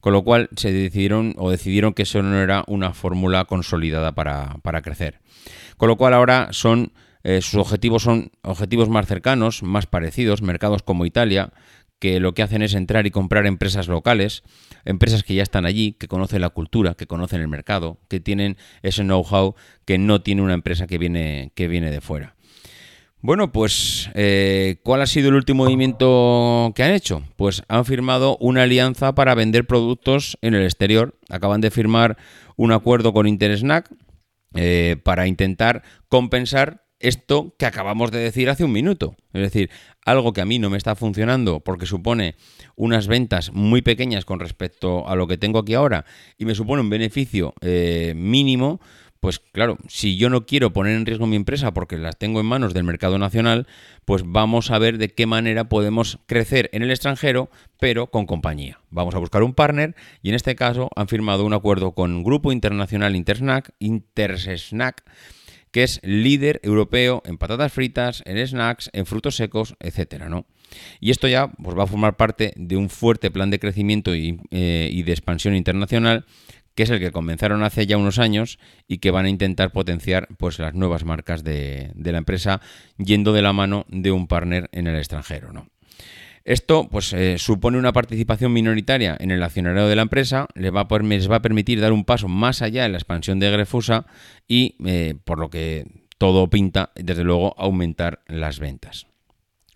Con 0.02 0.12
lo 0.12 0.24
cual 0.24 0.48
se 0.56 0.72
decidieron 0.72 1.32
o 1.38 1.48
decidieron 1.48 1.94
que 1.94 2.02
eso 2.02 2.20
no 2.24 2.36
era 2.36 2.64
una 2.66 2.92
fórmula 2.92 3.44
consolidada 3.44 4.16
para, 4.16 4.82
crecer. 4.82 5.20
Con 5.76 5.88
lo 5.88 5.96
cual 5.96 6.12
ahora 6.12 6.48
son 6.50 6.92
eh, 7.22 7.40
sus 7.40 7.60
objetivos 7.60 8.02
son 8.02 8.32
objetivos 8.42 8.88
más 8.88 9.06
cercanos, 9.06 9.62
más 9.62 9.86
parecidos, 9.86 10.42
mercados 10.42 10.82
como 10.82 11.06
Italia, 11.06 11.52
que 12.00 12.18
lo 12.18 12.34
que 12.34 12.42
hacen 12.42 12.62
es 12.62 12.74
entrar 12.74 13.06
y 13.06 13.12
comprar 13.12 13.46
empresas 13.46 13.86
locales, 13.86 14.42
empresas 14.84 15.22
que 15.22 15.36
ya 15.36 15.44
están 15.44 15.66
allí, 15.66 15.92
que 15.92 16.08
conocen 16.08 16.40
la 16.40 16.50
cultura, 16.50 16.94
que 16.94 17.06
conocen 17.06 17.40
el 17.40 17.46
mercado, 17.46 18.00
que 18.08 18.18
tienen 18.18 18.56
ese 18.82 19.04
know-how 19.04 19.54
que 19.84 19.98
no 19.98 20.20
tiene 20.20 20.42
una 20.42 20.54
empresa 20.54 20.88
que 20.88 20.98
viene, 20.98 21.52
que 21.54 21.68
viene 21.68 21.92
de 21.92 22.00
fuera. 22.00 22.34
Bueno, 23.24 23.52
pues, 23.52 24.10
eh, 24.14 24.80
¿cuál 24.82 25.00
ha 25.00 25.06
sido 25.06 25.28
el 25.28 25.36
último 25.36 25.62
movimiento 25.62 26.72
que 26.74 26.82
han 26.82 26.90
hecho? 26.90 27.22
Pues 27.36 27.62
han 27.68 27.84
firmado 27.84 28.36
una 28.40 28.64
alianza 28.64 29.14
para 29.14 29.36
vender 29.36 29.64
productos 29.64 30.36
en 30.42 30.54
el 30.54 30.64
exterior. 30.64 31.16
Acaban 31.28 31.60
de 31.60 31.70
firmar 31.70 32.16
un 32.56 32.72
acuerdo 32.72 33.12
con 33.12 33.28
Intersnack 33.28 33.88
eh, 34.54 34.96
para 35.04 35.28
intentar 35.28 35.84
compensar 36.08 36.82
esto 36.98 37.54
que 37.60 37.66
acabamos 37.66 38.10
de 38.10 38.18
decir 38.18 38.50
hace 38.50 38.64
un 38.64 38.72
minuto. 38.72 39.14
Es 39.32 39.42
decir, 39.42 39.70
algo 40.04 40.32
que 40.32 40.40
a 40.40 40.44
mí 40.44 40.58
no 40.58 40.68
me 40.68 40.76
está 40.76 40.96
funcionando 40.96 41.60
porque 41.60 41.86
supone 41.86 42.34
unas 42.74 43.06
ventas 43.06 43.52
muy 43.52 43.82
pequeñas 43.82 44.24
con 44.24 44.40
respecto 44.40 45.08
a 45.08 45.14
lo 45.14 45.28
que 45.28 45.38
tengo 45.38 45.60
aquí 45.60 45.74
ahora 45.74 46.04
y 46.38 46.44
me 46.44 46.56
supone 46.56 46.82
un 46.82 46.90
beneficio 46.90 47.54
eh, 47.60 48.14
mínimo 48.16 48.80
pues 49.22 49.38
claro, 49.38 49.78
si 49.86 50.16
yo 50.16 50.30
no 50.30 50.46
quiero 50.46 50.72
poner 50.72 50.96
en 50.96 51.06
riesgo 51.06 51.28
mi 51.28 51.36
empresa 51.36 51.72
porque 51.72 51.96
las 51.96 52.18
tengo 52.18 52.40
en 52.40 52.46
manos 52.46 52.74
del 52.74 52.82
mercado 52.82 53.18
nacional, 53.18 53.68
pues 54.04 54.24
vamos 54.26 54.72
a 54.72 54.80
ver 54.80 54.98
de 54.98 55.10
qué 55.10 55.26
manera 55.26 55.68
podemos 55.68 56.18
crecer 56.26 56.68
en 56.72 56.82
el 56.82 56.90
extranjero, 56.90 57.48
pero 57.78 58.08
con 58.08 58.26
compañía. 58.26 58.80
Vamos 58.90 59.14
a 59.14 59.18
buscar 59.18 59.44
un 59.44 59.54
partner 59.54 59.94
y 60.22 60.30
en 60.30 60.34
este 60.34 60.56
caso 60.56 60.90
han 60.96 61.06
firmado 61.06 61.44
un 61.44 61.52
acuerdo 61.52 61.92
con 61.92 62.24
Grupo 62.24 62.50
Internacional 62.50 63.14
Intersnack, 63.14 63.70
Intersnack, 63.78 65.04
que 65.70 65.84
es 65.84 66.00
líder 66.02 66.58
europeo 66.64 67.22
en 67.24 67.38
patatas 67.38 67.72
fritas, 67.72 68.24
en 68.26 68.44
snacks, 68.44 68.90
en 68.92 69.06
frutos 69.06 69.36
secos, 69.36 69.76
etcétera, 69.78 70.28
¿no? 70.28 70.46
Y 70.98 71.12
esto 71.12 71.28
ya 71.28 71.46
pues, 71.46 71.78
va 71.78 71.84
a 71.84 71.86
formar 71.86 72.16
parte 72.16 72.54
de 72.56 72.76
un 72.76 72.90
fuerte 72.90 73.30
plan 73.30 73.50
de 73.50 73.60
crecimiento 73.60 74.16
y, 74.16 74.40
eh, 74.50 74.88
y 74.90 75.04
de 75.04 75.12
expansión 75.12 75.54
internacional 75.54 76.26
que 76.74 76.84
es 76.84 76.90
el 76.90 77.00
que 77.00 77.12
comenzaron 77.12 77.62
hace 77.62 77.86
ya 77.86 77.96
unos 77.96 78.18
años 78.18 78.58
y 78.88 78.98
que 78.98 79.10
van 79.10 79.26
a 79.26 79.28
intentar 79.28 79.72
potenciar 79.72 80.28
pues, 80.38 80.58
las 80.58 80.74
nuevas 80.74 81.04
marcas 81.04 81.44
de, 81.44 81.92
la 81.94 82.18
empresa 82.18 82.60
yendo 82.98 83.32
de 83.32 83.42
la 83.42 83.52
mano 83.52 83.86
de 83.88 84.12
un 84.12 84.26
partner 84.26 84.68
en 84.72 84.86
el 84.86 84.96
extranjero. 84.96 85.52
¿no? 85.52 85.68
Esto 86.44 86.88
pues, 86.90 87.12
eh, 87.12 87.38
supone 87.38 87.78
una 87.78 87.92
participación 87.92 88.52
minoritaria 88.52 89.16
en 89.20 89.30
el 89.30 89.42
accionario 89.42 89.86
de 89.86 89.96
la 89.96 90.02
empresa, 90.02 90.48
les 90.54 90.74
va, 90.74 90.86
a, 90.88 90.98
les 90.98 91.30
va 91.30 91.36
a 91.36 91.42
permitir 91.42 91.80
dar 91.80 91.92
un 91.92 92.04
paso 92.04 92.28
más 92.28 92.62
allá 92.62 92.84
en 92.84 92.92
la 92.92 92.98
expansión 92.98 93.38
de 93.38 93.50
Grefusa 93.50 94.06
y, 94.48 94.76
eh, 94.84 95.14
por 95.24 95.38
lo 95.38 95.50
que 95.50 95.86
todo 96.18 96.48
pinta, 96.50 96.90
desde 96.94 97.24
luego, 97.24 97.54
aumentar 97.58 98.22
las 98.26 98.58
ventas. 98.58 99.06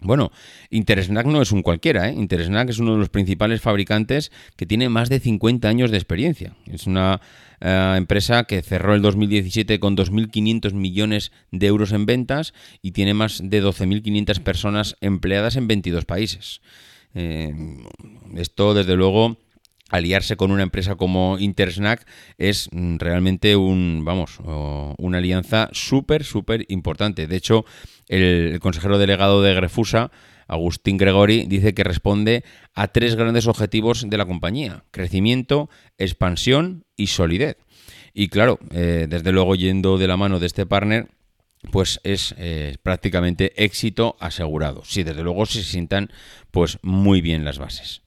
Bueno, 0.03 0.31
Intersnack 0.71 1.27
no 1.27 1.41
es 1.41 1.53
un 1.53 1.63
cualquiera, 1.63 2.11
¿eh? 2.11 2.13
Intersnack 2.13 2.69
es 2.69 2.79
uno 2.79 2.93
de 2.93 2.99
los 2.99 3.09
principales 3.09 3.63
fabricantes 3.63 4.31
que 4.55 4.67
tiene 4.67 4.91
más 4.91 5.09
de 5.09 5.21
50 5.21 5.69
años 5.69 5.91
de 5.91 5.97
experiencia. 5.97 6.55
Es 6.67 6.87
una 6.87 7.23
eh, 7.63 7.95
empresa 7.97 8.45
que 8.45 8.61
cerró 8.61 8.95
el 8.95 9.01
2017 9.01 9.81
con 9.81 9.97
2.500 9.97 10.75
millones 10.75 11.33
de 11.51 11.67
euros 11.67 11.93
en 11.93 12.05
ventas 12.05 12.53
y 12.83 12.93
tiene 12.93 13.15
más 13.15 13.41
de 13.43 13.65
12.500 13.65 14.41
personas 14.41 14.97
empleadas 15.01 15.57
en 15.57 15.67
22 15.67 16.05
países. 16.05 16.61
Eh, 17.15 17.55
esto, 18.37 18.75
desde 18.75 18.97
luego, 18.97 19.39
aliarse 19.91 20.37
con 20.37 20.51
una 20.51 20.63
empresa 20.63 20.97
como 20.97 21.39
Intersnack 21.39 22.07
es 22.39 22.69
mm, 22.73 22.97
realmente 22.97 23.57
un, 23.57 24.03
vamos, 24.05 24.39
una 24.99 25.19
alianza 25.19 25.69
súper, 25.73 26.25
súper 26.25 26.65
importante. 26.69 27.27
De 27.27 27.37
hecho, 27.37 27.65
el, 28.09 28.59
consejero 28.61 28.99
delegado 28.99 29.43
de 29.43 29.55
Grefusa, 29.55 30.11
Agustín 30.49 30.97
Gregori, 30.97 31.47
dice 31.47 31.75
que 31.75 31.85
responde 31.85 32.45
a 32.75 32.89
tres 32.89 33.17
grandes 33.17 33.47
objetivos 33.47 34.09
de 34.09 34.17
la 34.17 34.27
compañía, 34.27 34.85
crecimiento, 34.91 35.69
expansión 35.99 36.85
y 36.97 37.09
solidez. 37.09 37.57
Y 38.15 38.29
claro, 38.29 38.59
eh, 38.71 39.07
desde 39.09 39.33
luego 39.33 39.55
yendo 39.57 39.99
de 39.99 40.09
la 40.09 40.17
mano 40.17 40.39
de 40.39 40.47
este 40.47 40.67
partner, 40.67 41.09
pues 41.71 42.01
es 42.05 42.35
eh, 42.39 42.77
prácticamente 42.83 43.53
éxito 43.63 44.17
asegurado. 44.21 44.83
Sí, 44.85 45.03
desde 45.03 45.23
luego 45.23 45.47
se 45.47 45.63
sientan 45.63 46.11
pues 46.51 46.79
muy 46.83 47.21
bien 47.21 47.45
las 47.45 47.59
bases. 47.59 48.03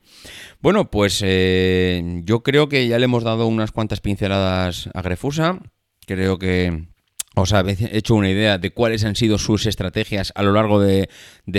Bueno, 0.62 0.90
pues 0.90 1.22
eh, 1.24 2.22
yo 2.24 2.44
creo 2.44 2.70
que 2.70 2.88
ya 2.88 3.00
le 3.00 3.06
hemos 3.06 3.24
dado 3.24 3.48
unas 3.48 3.72
cuantas 3.72 4.02
pinceladas 4.02 4.90
a 4.94 5.02
Grefusa. 5.02 5.60
Creo 6.06 6.38
que 6.38 6.88
os 7.36 7.54
ha 7.54 7.64
hecho 7.68 8.16
una 8.16 8.30
idea 8.30 8.58
de 8.58 8.72
cuáles 8.72 9.04
han 9.06 9.16
sido 9.16 9.38
sus 9.38 9.66
estrategias 9.66 10.34
a 10.36 10.44
lo 10.44 10.52
largo 10.52 10.80
de, 10.80 11.10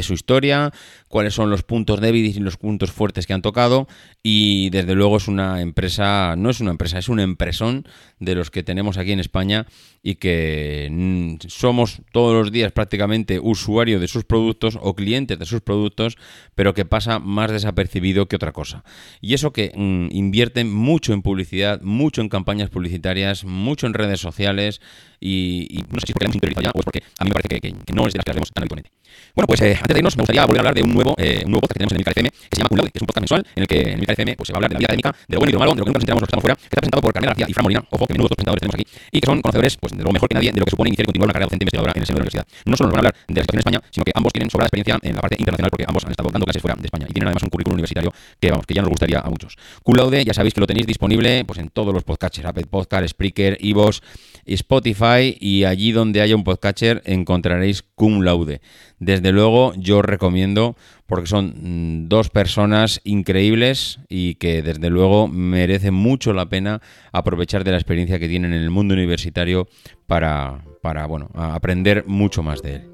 su 0.03 0.15
historia, 0.15 0.73
cuáles 1.09 1.35
son 1.35 1.51
los 1.51 1.63
puntos 1.63 2.01
débiles 2.01 2.37
y 2.37 2.41
los 2.41 2.57
puntos 2.57 2.91
fuertes 2.91 3.27
que 3.27 3.33
han 3.33 3.43
tocado 3.43 3.87
y 4.23 4.71
desde 4.71 4.95
luego 4.95 5.17
es 5.17 5.29
una 5.29 5.61
empresa, 5.61 6.35
no 6.37 6.51
es 6.51 6.61
una 6.61 6.73
empresa, 6.73 6.99
es 6.99 7.09
un 7.09 7.21
empresón 7.21 7.87
de 8.19 8.35
los 8.35 8.51
que 8.51 8.63
tenemos 8.63 8.99
aquí 8.99 9.13
en 9.13 9.21
España 9.21 9.67
y 10.03 10.15
que 10.17 10.89
mm, 10.91 11.49
somos 11.49 12.01
todos 12.13 12.35
los 12.35 12.53
días 12.53 12.73
prácticamente 12.73 13.39
usuarios 13.41 14.01
de 14.01 14.09
sus 14.09 14.25
productos 14.25 14.79
o 14.81 14.95
clientes 14.95 15.39
de 15.39 15.47
sus 15.47 15.61
productos, 15.61 16.17
pero 16.55 16.75
que 16.75 16.85
pasa 16.85 17.19
más 17.19 17.51
desapercibido 17.51 18.27
que 18.27 18.37
otra 18.37 18.53
cosa. 18.53 18.85
Y 19.21 19.35
eso 19.35 19.53
que 19.53 19.73
mm, 19.75 20.09
invierten 20.11 20.73
mucho 20.73 21.13
en 21.13 21.23
publicidad, 21.23 21.81
mucho 21.83 22.23
en 22.23 22.29
campañas 22.29 22.71
publicitarias, 22.71 23.45
mucho 23.45 23.87
en 23.87 23.95
redes 23.95 24.21
sociales 24.21 24.81
y, 25.21 25.85
no 25.91 26.01
sé 26.01 26.07
si 26.07 26.13
es 26.13 26.15
porque 26.15 26.25
hemos 26.27 26.37
interiorizado 26.37 26.65
ya 26.65 26.71
o 26.75 26.83
porque 26.83 27.03
a 27.19 27.25
mí 27.25 27.31
me 27.31 27.35
parece 27.35 27.61
que, 27.61 27.93
no 27.93 28.07
es 28.07 28.15
de 28.15 28.19
las 28.19 28.25
que 28.25 28.31
hacemos 28.31 28.51
tan 28.53 28.63
habitualmente. 28.63 28.91
Bueno, 29.35 29.47
pues 29.47 29.61
eh, 29.61 29.77
antes 29.77 29.95
de 29.95 29.99
irnos 29.99 30.17
me 30.17 30.23
gustaría 30.23 30.47
volver 30.47 30.59
a 30.59 30.61
hablar 30.61 30.75
de 30.75 30.83
un 30.83 30.95
nuevo, 30.95 31.15
eh, 31.19 31.43
un 31.45 31.51
nuevo 31.51 31.61
podcast 31.61 31.73
que 31.73 31.79
tenemos 31.85 31.93
en 31.93 31.99
el 31.99 32.09
FM 32.09 32.31
que 32.31 32.57
se 32.57 32.57
llama 32.57 32.69
Cum 32.69 32.79
que 32.79 32.91
es 32.95 33.03
un 33.03 33.07
podcast 33.07 33.23
mensual 33.23 33.47
en 33.55 33.63
el 33.63 33.69
que 33.69 33.81
en 33.81 33.99
el 33.99 34.11
FM 34.11 34.37
pues, 34.37 34.47
se 34.47 34.53
va 34.53 34.57
a 34.57 34.59
hablar 34.59 34.71
de 34.71 34.75
la 34.75 34.79
vida 34.79 34.87
académica, 34.87 35.15
de 35.29 35.37
lo 35.37 35.43
y 35.43 35.47
de 35.47 35.53
lo 35.53 35.59
malo, 35.59 35.73
de 35.73 35.79
lo 35.79 35.85
que 35.85 35.91
nunca 35.91 35.99
nos 35.99 36.03
enteramos 36.03 36.21
los 36.23 36.29
que 36.29 36.31
estamos 36.31 36.43
fuera, 36.43 36.57
que 36.57 36.65
está 36.65 36.81
presentado 36.81 37.03
por 37.03 37.13
Carmela 37.13 37.31
García 37.33 37.47
y 37.49 37.53
Fran 37.53 37.65
Molina, 37.65 37.85
ojo, 37.91 38.07
que 38.07 38.15
menudo 38.15 38.29
dos 38.29 38.37
presentadores 38.37 38.61
tenemos 38.61 38.75
aquí, 38.75 38.87
y 39.13 39.21
que 39.21 39.27
son 39.27 39.43
conocedores 39.43 39.77
pues, 39.77 39.90
de 39.97 40.05
lo 40.05 40.13
mejor 40.13 40.29
que 40.29 40.35
nadie 40.35 40.53
de 40.53 40.59
lo 40.59 40.65
que 40.65 40.71
supone 40.71 40.89
iniciar 40.89 41.05
y 41.05 41.07
continuar 41.07 41.27
una 41.27 41.33
carrera 41.33 41.47
docente 41.47 41.65
investigadora 41.65 41.93
en 41.95 42.03
el 42.03 42.07
de 42.07 42.13
la 42.13 42.17
universidad. 42.17 42.47
No 42.65 42.77
solo 42.77 42.89
nos 42.89 42.95
van 42.95 43.05
a 43.05 43.09
hablar 43.09 43.15
de 43.29 43.35
la 43.35 43.43
situación 43.43 43.57
en 43.57 43.61
España, 43.61 43.81
sino 43.91 44.05
que 44.05 44.13
ambos 44.15 44.33
tienen 44.33 44.51
sobrada 44.51 44.67
experiencia 44.67 44.99
en 45.03 45.15
la 45.15 45.21
parte 45.21 45.37
internacional 45.39 45.71
porque 45.71 45.85
ambos 45.87 46.05
han 46.05 46.11
estado 46.11 46.31
dando 46.31 46.45
clases 46.45 46.63
fuera 46.63 46.77
de 46.77 46.87
España 46.87 47.07
y 47.09 47.13
tienen 47.13 47.29
además 47.29 47.43
un 47.43 47.51
currículum 47.51 47.75
universitario 47.75 48.13
que 48.41 48.51
vamos, 48.51 48.67
que 48.67 48.75
ya 48.75 48.83
nos 48.83 48.91
gustaría 48.91 49.21
a 49.21 49.31
muchos. 49.31 49.57
Cum 49.83 49.97
ya 50.11 50.35
sabéis 50.35 50.55
que 50.55 50.61
lo 50.61 50.67
tenéis 50.67 50.87
disponible 50.87 51.45
pues 51.45 51.59
en 51.59 51.69
todos 51.69 51.93
los 51.93 52.05
podcasts, 52.05 52.41
Apple 52.45 52.67
Podcast, 52.67 53.09
Spreaker, 53.09 53.59
Evox, 53.61 54.03
Spotify 54.47 55.37
y 55.39 55.65
allí 55.65 55.93
donde 55.93 56.21
haya 56.21 56.35
un 56.35 56.45
podcatcher 56.45 57.03
encontraréis 57.05 57.83
Cum 57.95 58.23
Laude. 58.23 58.61
Desde 58.99 59.33
luego 59.33 59.73
yo 59.77 59.99
os 59.99 60.05
recomiendo 60.05 60.77
porque 61.11 61.27
son 61.27 61.55
mm, 61.57 62.09
dos 62.09 62.31
personas 62.31 63.01
increíbles 63.03 63.99
y 64.09 64.37
que 64.37 64.63
desde 64.63 64.91
luego 64.91 65.27
merece 65.27 65.91
mucho 65.91 66.33
la 66.33 66.49
pena 66.49 66.81
aprovechar 67.11 67.65
de 67.65 67.73
la 67.73 67.79
experiencia 67.79 68.21
que 68.21 68.29
tienen 68.29 68.53
en 68.53 68.63
el 68.63 68.71
mundo 68.71 68.95
universitario 68.95 69.67
para, 70.07 70.65
para 70.83 71.07
bueno, 71.07 71.29
aprender 71.35 72.05
mucho 72.07 72.45
más 72.45 72.63
de 72.63 72.77
él. 72.77 72.91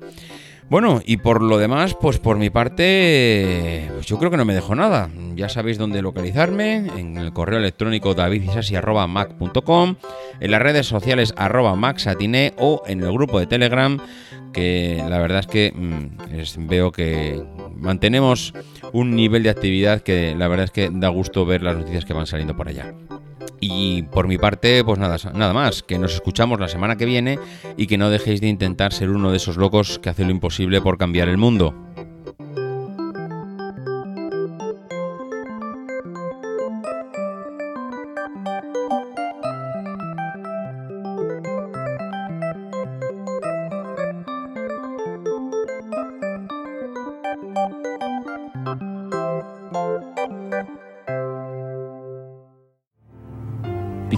Bueno, 0.70 1.02
y 1.04 1.18
por 1.18 1.42
lo 1.42 1.58
demás, 1.58 1.94
pues 1.94 2.18
por 2.18 2.38
mi 2.38 2.48
parte, 2.48 3.88
pues 3.92 4.06
yo 4.06 4.18
creo 4.18 4.30
que 4.30 4.38
no 4.38 4.46
me 4.46 4.54
dejo 4.54 4.74
nada. 4.74 5.10
Ya 5.34 5.50
sabéis 5.50 5.76
dónde 5.76 6.00
localizarme, 6.00 6.86
en 6.96 7.18
el 7.18 7.34
correo 7.34 7.58
electrónico 7.58 8.14
davidisasi.mac.com, 8.14 9.96
en 10.40 10.50
las 10.50 10.62
redes 10.62 10.86
sociales 10.86 11.34
arroba 11.36 11.76
maxatine 11.76 12.54
o 12.56 12.82
en 12.86 13.02
el 13.02 13.12
grupo 13.12 13.38
de 13.38 13.46
Telegram, 13.46 13.98
que 14.54 15.04
la 15.06 15.18
verdad 15.18 15.40
es 15.40 15.46
que 15.46 15.72
mm, 15.72 16.66
veo 16.66 16.90
que 16.90 17.44
mantenemos 17.76 18.52
un 18.92 19.14
nivel 19.14 19.42
de 19.42 19.50
actividad 19.50 20.00
que 20.00 20.34
la 20.34 20.48
verdad 20.48 20.64
es 20.64 20.70
que 20.70 20.90
da 20.92 21.08
gusto 21.08 21.46
ver 21.46 21.62
las 21.62 21.76
noticias 21.76 22.04
que 22.04 22.12
van 22.12 22.26
saliendo 22.26 22.56
por 22.56 22.68
allá. 22.68 22.94
Y 23.60 24.02
por 24.02 24.28
mi 24.28 24.38
parte, 24.38 24.84
pues 24.84 24.98
nada, 24.98 25.16
nada 25.34 25.54
más, 25.54 25.82
que 25.82 25.98
nos 25.98 26.14
escuchamos 26.14 26.60
la 26.60 26.68
semana 26.68 26.96
que 26.96 27.06
viene 27.06 27.38
y 27.76 27.86
que 27.86 27.98
no 27.98 28.10
dejéis 28.10 28.40
de 28.40 28.48
intentar 28.48 28.92
ser 28.92 29.10
uno 29.10 29.30
de 29.30 29.38
esos 29.38 29.56
locos 29.56 29.98
que 29.98 30.10
hace 30.10 30.24
lo 30.24 30.30
imposible 30.30 30.80
por 30.80 30.98
cambiar 30.98 31.28
el 31.28 31.38
mundo. 31.38 31.85